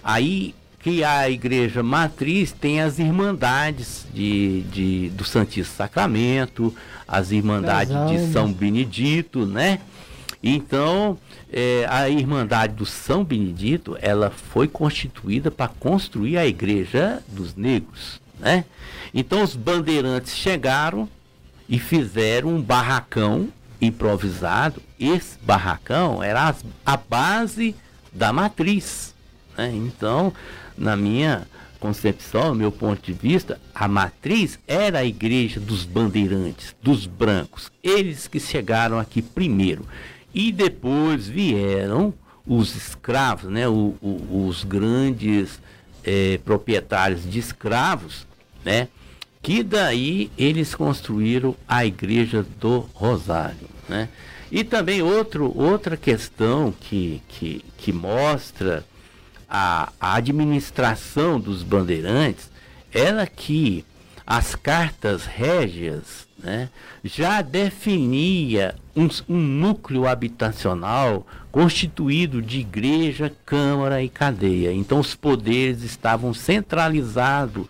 [0.02, 6.74] Aí que a igreja matriz tem as irmandades de, de, do Santíssimo Sacramento,
[7.06, 9.78] as irmandades de São Benedito, né?
[10.42, 11.16] Então,
[11.52, 18.20] é, a Irmandade do São Benedito, ela foi constituída para construir a igreja dos negros,
[18.40, 18.64] né?
[19.14, 21.08] Então, os bandeirantes chegaram
[21.68, 24.82] e fizeram um barracão improvisado.
[24.98, 26.54] Esse barracão era a,
[26.84, 27.76] a base
[28.12, 29.14] da matriz,
[29.56, 29.70] né?
[29.72, 30.32] Então,
[30.76, 31.46] na minha
[31.78, 38.28] concepção, meu ponto de vista, a matriz era a igreja dos bandeirantes, dos brancos, eles
[38.28, 39.84] que chegaram aqui primeiro.
[40.32, 42.14] E depois vieram
[42.46, 45.60] os escravos, né, o, o, os grandes
[46.04, 48.26] é, proprietários de escravos,
[48.64, 48.88] né,
[49.42, 53.68] que daí eles construíram a igreja do Rosário.
[53.88, 54.08] Né?
[54.50, 58.84] E também outro, outra questão que, que, que mostra
[59.54, 62.50] a, administração dos bandeirantes
[62.90, 63.84] era que
[64.26, 66.70] as cartas régias né,
[67.04, 74.72] já definia um, um, núcleo habitacional constituído de igreja, câmara e cadeia.
[74.72, 77.66] Então os poderes estavam centralizados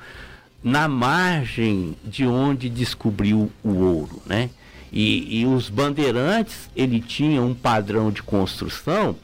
[0.63, 4.51] na margem de onde descobriu o ouro, né?
[4.93, 9.17] E, e os bandeirantes ele tinha um padrão de construção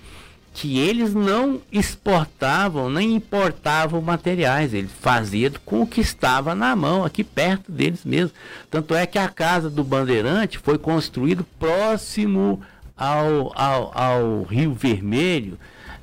[0.61, 7.05] que eles não exportavam nem importavam materiais, eles faziam com o que estava na mão,
[7.05, 8.33] aqui perto deles mesmo.
[8.69, 12.61] Tanto é que a casa do Bandeirante foi construída próximo
[12.97, 15.57] ao, ao, ao Rio Vermelho,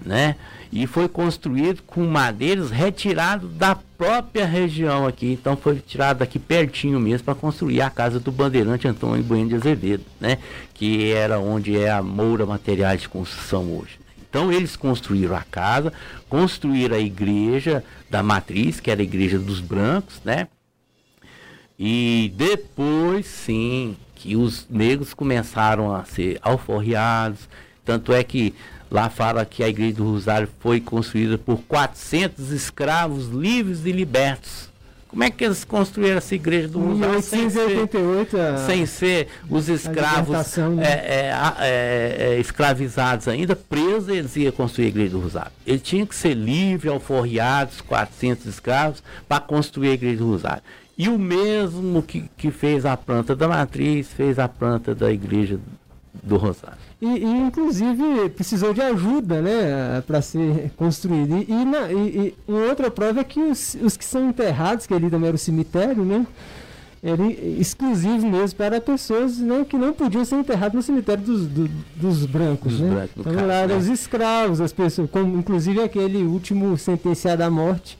[0.05, 0.37] né?
[0.71, 5.33] E foi construído com madeiras retiradas da própria região aqui.
[5.33, 9.55] Então foi tirado aqui pertinho mesmo para construir a casa do Bandeirante Antônio Bueno de
[9.55, 10.37] Azevedo, né?
[10.73, 14.04] Que era onde é a Moura Materiais de Construção hoje.
[14.35, 15.93] Então eles construíram a casa,
[16.27, 20.49] construíram a igreja da matriz, que era a igreja dos brancos, né?
[21.79, 27.47] E depois sim que os negros começaram a ser alforriados.
[27.85, 28.53] Tanto é que
[28.91, 34.69] lá fala que a igreja do Rosário foi construída por 400 escravos livres e libertos.
[35.15, 37.21] Como é que eles construíram essa igreja do Rosário?
[37.21, 37.69] Sem ser,
[38.67, 40.83] sem ser os escravos né?
[40.85, 45.53] é, é, é, é, escravizados ainda, presos, eles iam construir a igreja do Rosário.
[45.65, 50.63] Ele tinha que ser livre, alforriados, 400 escravos, para construir a igreja do Rosário.
[50.97, 55.57] E o mesmo que, que fez a planta da matriz, fez a planta da igreja
[56.21, 56.77] do Rosário.
[57.05, 61.37] E, e inclusive precisou de ajuda, né, para ser construído.
[61.37, 64.93] E, e, na, e, uma outra prova é que os, os que são enterrados, que
[64.93, 66.25] ali também era o cemitério, né,
[67.03, 71.69] era exclusivo mesmo para pessoas né, que não podiam ser enterradas no cemitério dos, do,
[71.95, 72.73] dos brancos.
[72.73, 72.89] Dos né?
[72.89, 73.81] brancos então caso, lá eram né?
[73.81, 77.99] os escravos, as pessoas, como inclusive aquele último sentenciado à morte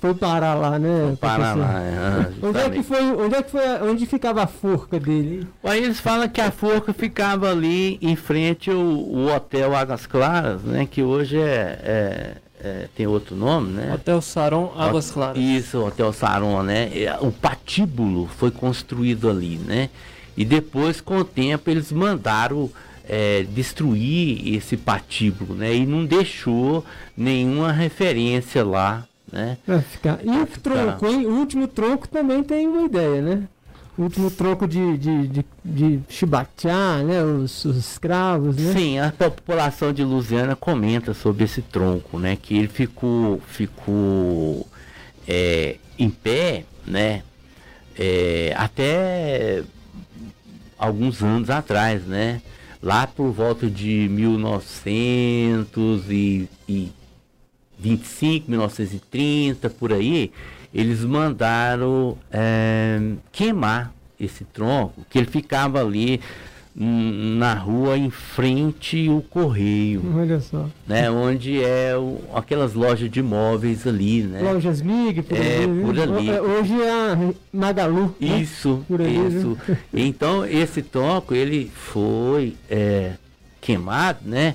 [0.00, 1.08] foi parar lá, né?
[1.08, 4.46] Foi parar lá, é, onde é que foi, onde é que foi, onde ficava a
[4.46, 5.46] forca dele?
[5.62, 10.62] Aí eles falam que a forca ficava ali em frente ao, o hotel Águas Claras,
[10.62, 10.88] né?
[10.90, 13.92] Que hoje é, é, é, tem outro nome, né?
[13.94, 15.36] Hotel Saron Águas Claras.
[15.36, 16.90] Isso, Hotel Saron, né?
[17.20, 19.90] O patíbulo foi construído ali, né?
[20.34, 22.70] E depois, com o tempo, eles mandaram
[23.06, 25.74] é, destruir esse patíbulo, né?
[25.74, 26.82] E não deixou
[27.14, 29.56] nenhuma referência lá né?
[29.64, 30.18] Pra ficar.
[30.22, 31.26] E pra o tronco, hein?
[31.26, 33.44] O último tronco também tem uma ideia, né?
[33.98, 36.00] O último tronco de, de, de, de
[37.04, 37.22] né?
[37.22, 38.72] Os, os, escravos, né?
[38.72, 42.38] Sim, a população de Lusiana comenta sobre esse tronco, né?
[42.40, 44.66] Que ele ficou, ficou
[45.28, 47.22] é, em pé, né?
[47.98, 49.62] É, até
[50.78, 52.40] alguns anos atrás, né?
[52.82, 56.90] Lá por volta de 1900 e, e
[57.80, 60.30] 25, 1930, por aí,
[60.72, 63.00] eles mandaram é,
[63.32, 66.20] queimar esse tronco, que ele ficava ali
[66.72, 70.02] na rua em frente ao correio.
[70.16, 70.68] Olha só.
[70.86, 74.40] Né, onde é o, aquelas lojas de móveis ali, né?
[74.40, 76.30] Lojas MIG, por, é, ali, por ali.
[76.30, 78.14] É, hoje é a Magalu.
[78.20, 78.40] Né?
[78.40, 78.84] Isso, né?
[78.86, 79.58] por ali, isso.
[79.66, 79.78] Né?
[79.92, 83.14] Então esse tronco ele foi é,
[83.60, 84.54] queimado, né?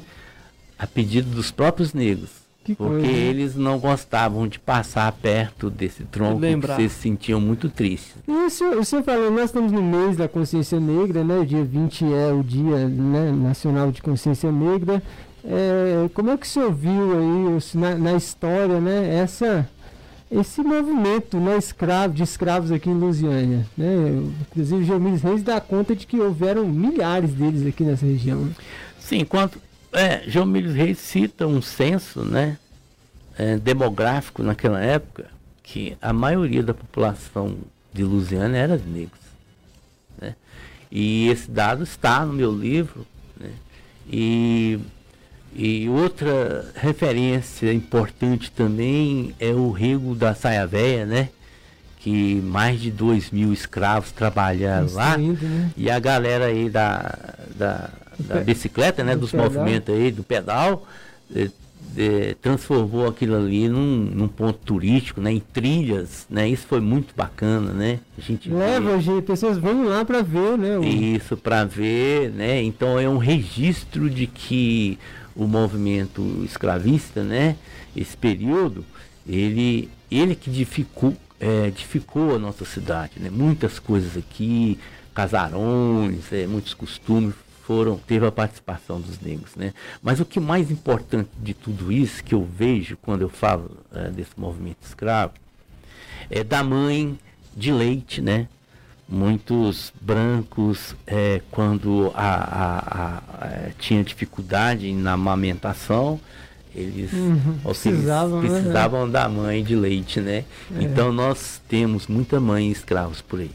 [0.80, 2.45] A pedido dos próprios negros.
[2.66, 7.70] Que porque coisa, eles não gostavam de passar perto desse tronco, porque se sentiam muito
[7.70, 8.16] tristes.
[8.28, 11.38] E o senhor, o senhor falou, nós estamos no mês da consciência negra, né?
[11.38, 15.01] O dia 20 é o dia né, nacional de consciência negra.
[15.43, 19.16] É, como é que o senhor viu aí na, na história, né?
[19.16, 19.70] Essa,
[20.32, 23.63] esse movimento né, escravo, de escravos aqui em Lusiânia.
[23.78, 24.24] Né?
[24.49, 28.39] Inclusive, Geomílio Reis dá conta de que houveram milhares deles aqui nessa região.
[28.39, 28.51] Né?
[28.99, 29.59] Sim, quanto,
[29.96, 32.58] é, João Milho Reis cita um censo né,
[33.38, 35.26] é, demográfico naquela época
[35.64, 37.58] que a maioria da população
[37.91, 39.20] de Lusiana era negros.
[40.22, 40.36] Né?
[40.91, 43.06] E esse dado está no meu livro.
[43.39, 43.50] Né?
[44.08, 44.80] E,
[45.56, 51.30] e outra referência importante também é o rego da Saia Véia, né?
[52.00, 55.18] que mais de 2 mil escravos trabalharam lá.
[55.18, 55.72] né?
[55.76, 57.18] E a galera aí da,
[57.56, 57.89] da
[58.20, 59.45] da bicicleta, né, do dos pedal.
[59.45, 60.88] movimentos aí, do pedal,
[61.36, 61.49] é,
[61.97, 67.13] é, transformou aquilo ali num, num, ponto turístico, né, em trilhas, né, isso foi muito
[67.16, 70.84] bacana, né, a gente leva, gente, pessoas vão lá para ver, né, o...
[70.84, 74.99] isso para ver, né, então é um registro de que
[75.36, 77.55] o movimento escravista, né,
[77.95, 78.84] esse período,
[79.28, 84.78] ele, ele que dificou, é, dificou a nossa cidade, né, muitas coisas aqui,
[85.13, 87.34] casarões, é, muitos costumes
[87.66, 89.74] foram teve a participação dos negros, né?
[90.01, 94.09] Mas o que mais importante de tudo isso que eu vejo quando eu falo é,
[94.09, 95.34] desse movimento escravo
[96.30, 97.18] é da mãe
[97.55, 98.47] de leite, né?
[99.07, 106.20] Muitos brancos, é, quando a, a, a, é, tinha dificuldade na amamentação,
[106.74, 109.11] eles uhum, precisavam, eles precisavam né?
[109.11, 110.43] da mãe de leite, né?
[110.76, 110.84] É.
[110.84, 113.51] Então nós temos muita mãe escravos por aí.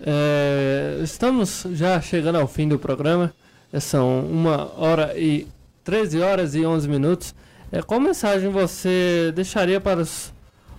[0.00, 3.32] É, estamos já chegando ao fim do programa.
[3.72, 5.46] É, são uma hora e
[5.84, 7.34] 13 horas e 11 minutos.
[7.70, 10.32] É, qual mensagem você deixaria para os,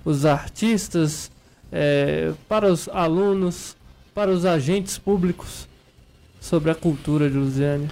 [0.04, 1.32] os artistas,
[1.72, 3.76] é, para os alunos,
[4.14, 5.68] para os agentes públicos
[6.40, 7.90] sobre a cultura de Lusiane?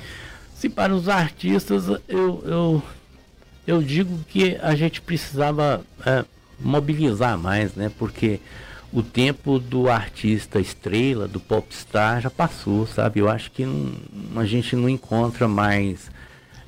[0.55, 2.83] Sim, para os artistas, eu, eu,
[3.67, 6.23] eu digo que a gente precisava é,
[6.59, 7.91] mobilizar mais, né?
[7.99, 8.39] Porque
[8.93, 13.19] o tempo do artista estrela, do popstar, já passou, sabe?
[13.19, 13.91] Eu acho que não,
[14.35, 16.11] a gente não encontra mais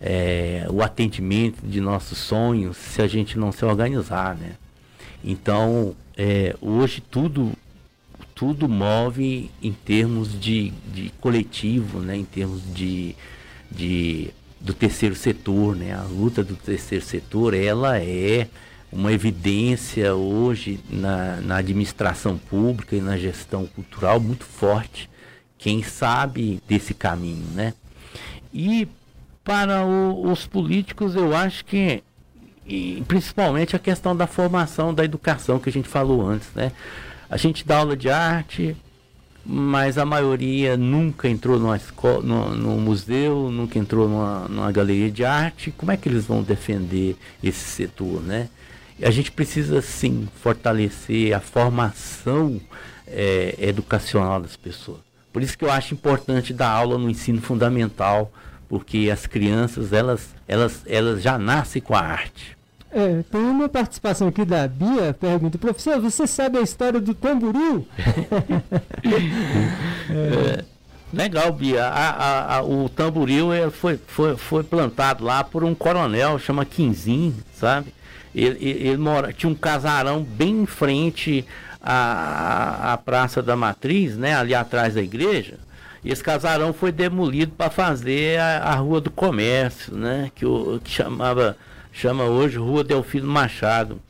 [0.01, 4.53] é, o atendimento de nossos sonhos se a gente não se organizar, né?
[5.23, 7.53] Então, é, hoje tudo
[8.33, 12.17] tudo move em termos de, de coletivo, né?
[12.17, 13.15] Em termos de,
[13.71, 15.93] de do terceiro setor, né?
[15.93, 18.47] A luta do terceiro setor, ela é
[18.95, 25.09] uma evidência hoje na, na administração pública e na gestão cultural muito forte.
[25.57, 27.73] Quem sabe desse caminho, né?
[28.53, 28.87] E
[29.43, 32.01] para o, os políticos, eu acho que,
[32.65, 36.71] e principalmente a questão da formação, da educação que a gente falou antes, né?
[37.29, 38.77] A gente dá aula de arte,
[39.45, 45.25] mas a maioria nunca entrou numa escola, no, museu, nunca entrou numa, numa, galeria de
[45.25, 45.71] arte.
[45.71, 48.47] Como é que eles vão defender esse setor, né?
[49.01, 52.59] A gente precisa sim fortalecer a formação
[53.07, 54.99] é, educacional das pessoas.
[55.33, 58.31] Por isso que eu acho importante dar aula no ensino fundamental,
[58.69, 62.55] porque as crianças elas, elas, elas já nascem com a arte.
[62.89, 67.85] É, tem uma participação aqui da Bia, pergunta, professor, você sabe a história do tamboril?
[70.09, 70.63] é.
[71.11, 71.85] Legal, Bia.
[71.85, 77.35] A, a, a, o tamboril foi, foi, foi plantado lá por um coronel, chama Quinzin,
[77.53, 77.93] sabe?
[78.35, 81.45] Ele, ele, ele mora, tinha um casarão bem em frente
[81.81, 84.35] à, à Praça da Matriz, né?
[84.35, 85.57] Ali atrás da igreja.
[86.03, 90.29] E esse casarão foi demolido para fazer a, a, Rua do Comércio, né?
[90.35, 91.57] Que, o, que chamava,
[91.93, 94.01] chama hoje Rua Delfino Machado.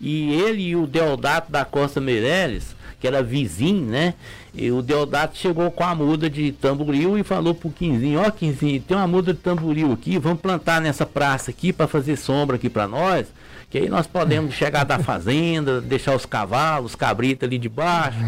[0.00, 4.14] E ele e o Deodato da Costa Meirelles, que era vizinho, né?
[4.54, 8.32] E o Deodato chegou com a muda de tamboril e falou pro Quinzinho, ó oh,
[8.32, 12.56] Quinzinho, tem uma muda de tamboril aqui, vamos plantar nessa praça aqui para fazer sombra
[12.56, 13.26] aqui para nós,
[13.72, 18.18] que aí nós podemos chegar da fazenda, deixar os cavalos, os cabritos ali debaixo.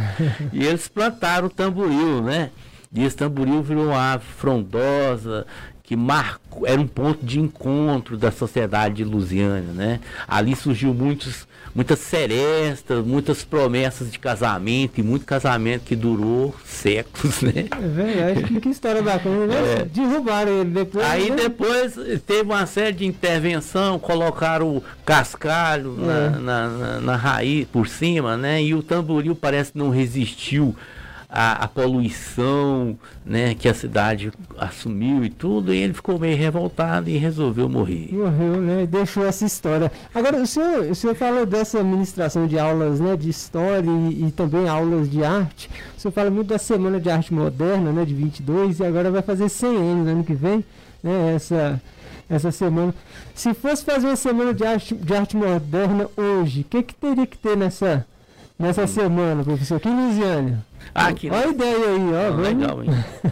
[0.50, 2.48] E eles plantaram o tamboril, né?
[2.90, 5.46] E esse tamboril virou uma ave frondosa,
[5.82, 10.00] que marcou, era um ponto de encontro da sociedade de Lusiana, né?
[10.26, 17.42] Ali surgiu muitos, muitas serestas, muitas promessas de casamento e muito casamento que durou séculos,
[17.42, 17.66] né?
[17.70, 19.54] É verdade, que história bacana, né?
[19.80, 19.84] É.
[19.84, 21.04] Derrubaram ele depois.
[21.04, 21.36] Aí né?
[21.36, 26.06] depois teve uma série de intervenção, colocaram o cascalho é.
[26.06, 28.62] na, na, na, na raiz por cima, né?
[28.62, 30.76] E o tamboril parece que não resistiu
[31.36, 37.10] a, a, poluição né, que a cidade assumiu e tudo, e ele ficou meio revoltado
[37.10, 38.08] e resolveu morrer.
[38.12, 38.86] Morreu, né?
[38.86, 39.90] Deixou essa história.
[40.14, 44.30] Agora, o senhor, o senhor falou dessa administração de aulas né, de história e, e
[44.30, 45.68] também aulas de arte.
[45.98, 49.22] O senhor fala muito da Semana de Arte Moderna, né, de 22, e agora vai
[49.22, 50.64] fazer 100 anos ano que vem,
[51.02, 51.82] né, essa,
[52.30, 52.94] essa semana.
[53.34, 57.26] Se fosse fazer uma Semana de Arte, de arte Moderna hoje, o que, que teria
[57.26, 58.06] que ter nessa,
[58.56, 58.86] nessa hum.
[58.86, 59.80] semana, professor?
[59.80, 60.58] Que Lusiane?
[60.94, 62.26] Ah, que Olha a ideia aí, ó.
[62.26, 62.90] Ah, legal, hein?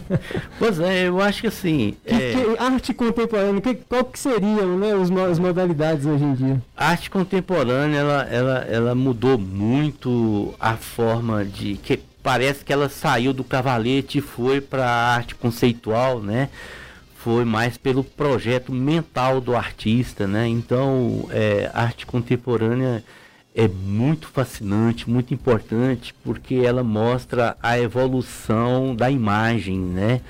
[0.58, 1.96] pois é, eu acho que assim.
[2.04, 2.32] Que, é...
[2.32, 6.62] que arte contemporânea, que, qual que seriam né, os, as modalidades hoje em dia?
[6.76, 11.74] A arte contemporânea, ela, ela, ela mudou muito a forma de.
[11.76, 16.50] que Parece que ela saiu do cavalete e foi para a arte conceitual, né?
[17.16, 20.46] Foi mais pelo projeto mental do artista, né?
[20.46, 23.02] Então, é, arte contemporânea
[23.54, 30.20] é muito fascinante, muito importante, porque ela mostra a evolução da imagem, né?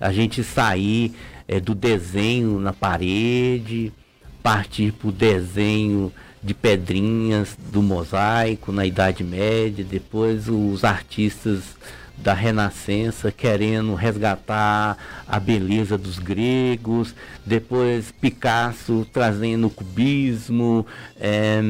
[0.00, 1.12] A gente sair
[1.46, 3.92] é, do desenho na parede,
[4.42, 6.10] partir para o desenho
[6.42, 11.76] de pedrinhas do mosaico na Idade Média, depois os artistas
[12.22, 14.96] da Renascença querendo resgatar
[15.26, 17.14] a beleza dos gregos,
[17.44, 20.86] depois Picasso trazendo o cubismo,
[21.18, 21.60] é,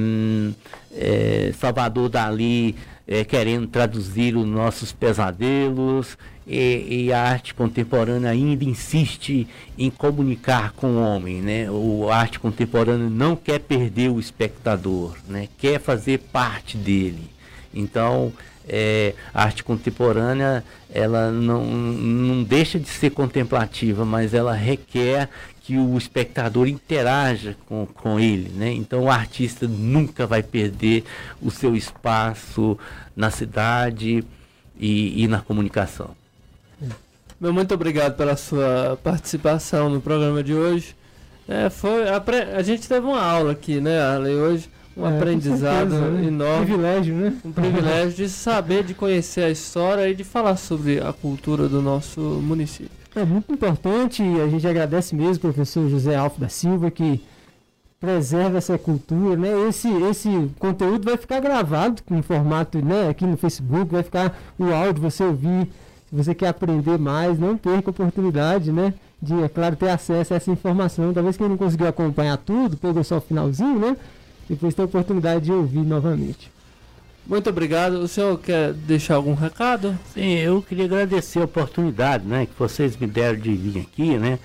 [0.92, 2.76] é, Salvador Dali
[3.06, 9.46] é, querendo traduzir os nossos pesadelos, e, e, a arte contemporânea ainda insiste
[9.78, 11.70] em comunicar com o homem, né?
[11.70, 15.48] O a arte contemporânea não quer perder o espectador, né?
[15.58, 17.30] Quer fazer parte dele.
[17.72, 18.32] Então,
[18.72, 20.62] é, a arte contemporânea
[20.92, 25.28] ela não, não deixa de ser contemplativa, mas ela requer
[25.60, 28.48] que o espectador interaja com, com ele.
[28.50, 28.72] Né?
[28.72, 31.04] Então o artista nunca vai perder
[31.42, 32.78] o seu espaço
[33.16, 34.24] na cidade
[34.78, 36.10] e, e na comunicação.
[37.40, 40.94] Meu muito obrigado pela sua participação no programa de hoje.
[41.48, 42.22] É, foi, a,
[42.56, 44.68] a gente teve uma aula aqui, né, Arley, hoje
[45.00, 46.26] um é, aprendizado certeza, né?
[46.26, 46.62] enorme.
[46.62, 47.32] Um privilégio, né?
[47.44, 51.80] Um privilégio de saber, de conhecer a história e de falar sobre a cultura do
[51.80, 52.90] nosso município.
[53.14, 57.20] É muito importante e a gente agradece mesmo ao professor José Alfo da Silva que
[58.00, 59.68] preserva essa cultura, né?
[59.68, 63.08] Esse, esse conteúdo vai ficar gravado em formato, né?
[63.08, 65.68] Aqui no Facebook vai ficar o áudio, você ouvir
[66.08, 68.94] Se você quer aprender mais, não perca a oportunidade, né?
[69.20, 71.12] De, é claro, ter acesso a essa informação.
[71.12, 73.96] Talvez quem não conseguiu acompanhar tudo, pegou só o finalzinho, né?
[74.50, 76.50] Depois tem a oportunidade de ouvir novamente.
[77.24, 78.00] Muito obrigado.
[78.00, 79.96] O senhor quer deixar algum recado?
[80.12, 84.40] Sim, eu queria agradecer a oportunidade, né, que vocês me deram de vir aqui, né,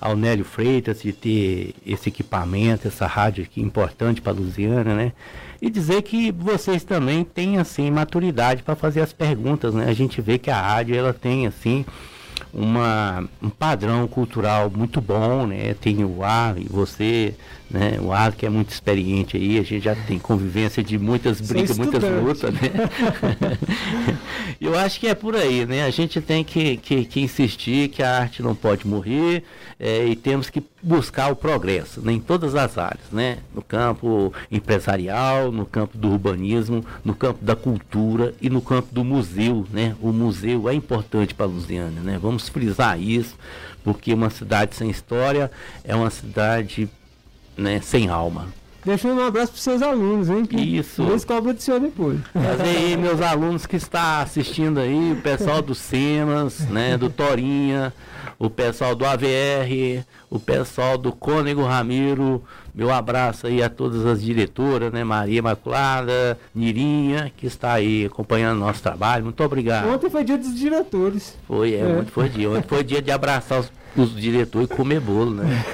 [0.00, 5.12] ao Nélio Freitas, de ter esse equipamento, essa rádio aqui importante para a Luziana, né,
[5.60, 10.22] e dizer que vocês também têm, assim, maturidade para fazer as perguntas, né, a gente
[10.22, 11.84] vê que a rádio, ela tem, assim,
[12.52, 15.74] uma, um padrão cultural muito bom, né?
[15.74, 17.34] Tem o Ar e você,
[17.70, 17.98] né?
[18.00, 21.78] O Ar que é muito experiente aí, a gente já tem convivência de muitas brigas,
[21.78, 22.60] muitas lutas, né?
[24.60, 25.84] Eu acho que é por aí, né?
[25.84, 29.44] A gente tem que, que, que insistir que a arte não pode morrer
[29.78, 32.12] é, e temos que buscar o progresso né?
[32.12, 33.38] em todas as áreas, né?
[33.54, 39.04] No campo empresarial, no campo do urbanismo, no campo da cultura e no campo do
[39.04, 39.94] museu, né?
[40.00, 42.18] O museu é importante para a Lusiana, né?
[42.20, 43.36] Vamos frisar isso,
[43.84, 45.50] porque uma cidade sem história
[45.84, 46.88] é uma cidade
[47.60, 48.48] né, sem alma.
[48.84, 50.48] Deixa um abraço para seus alunos, hein?
[50.52, 51.02] Isso.
[51.02, 52.18] Eles cobram do senhor depois.
[52.34, 57.92] Mas aí, meus alunos que está assistindo aí, o pessoal do Semas, né, do Torinha,
[58.38, 62.42] o pessoal do AVR, o pessoal do Cônego Ramiro,
[62.74, 68.60] meu abraço aí a todas as diretoras, né, Maria Imaculada, Nirinha, que está aí acompanhando
[68.60, 69.24] nosso trabalho.
[69.24, 69.90] Muito obrigado.
[69.90, 71.36] Ontem foi dia dos diretores.
[71.46, 71.84] Foi, é, é.
[71.84, 72.48] ontem foi dia.
[72.48, 75.64] Ontem foi dia de abraçar os os diretores comer bolo, né?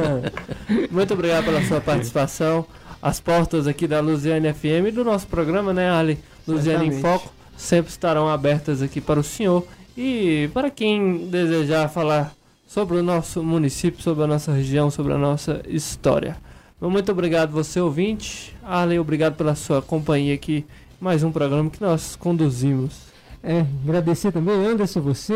[0.90, 2.66] Muito obrigado pela sua participação.
[3.02, 6.18] As portas aqui da Luziane FM e do nosso programa, né, Ali?
[6.46, 9.66] Luziane em Foco, sempre estarão abertas aqui para o senhor.
[9.96, 12.32] E para quem desejar falar
[12.66, 16.36] sobre o nosso município, sobre a nossa região, sobre a nossa história.
[16.80, 18.54] Muito obrigado, você ouvinte.
[18.62, 20.64] Arley, obrigado pela sua companhia aqui.
[21.00, 23.10] Mais um programa que nós conduzimos.
[23.42, 25.34] É, agradecer também, Anderson, você,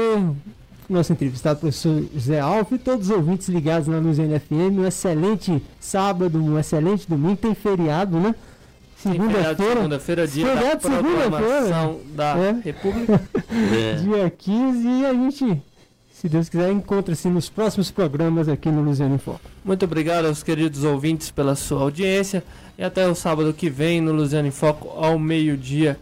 [0.92, 4.78] nosso entrevistado, professor José Alves, e todos os ouvintes ligados na Luz NFM.
[4.78, 7.36] Um excelente sábado, um excelente domingo.
[7.36, 8.34] Tem feriado, né?
[9.04, 9.74] Segunda-feira.
[9.74, 12.60] Segunda-feira, dia feriado, da proclamação da é.
[12.64, 13.20] República.
[13.54, 13.94] É.
[13.94, 15.62] Dia 15 e a gente,
[16.12, 19.40] se Deus quiser, encontra-se nos próximos programas aqui no Luziano em Foco.
[19.64, 22.42] Muito obrigado aos queridos ouvintes pela sua audiência.
[22.76, 25.98] E até o sábado que vem no Luziano em Foco, ao meio-dia.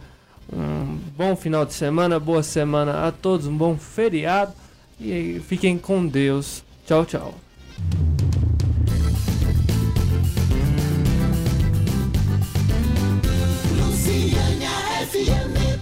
[0.51, 4.53] Um bom final de semana, boa semana a todos, um bom feriado.
[5.03, 6.63] E fiquem com Deus.
[6.85, 7.35] Tchau, tchau.
[13.77, 15.72] Luciana FM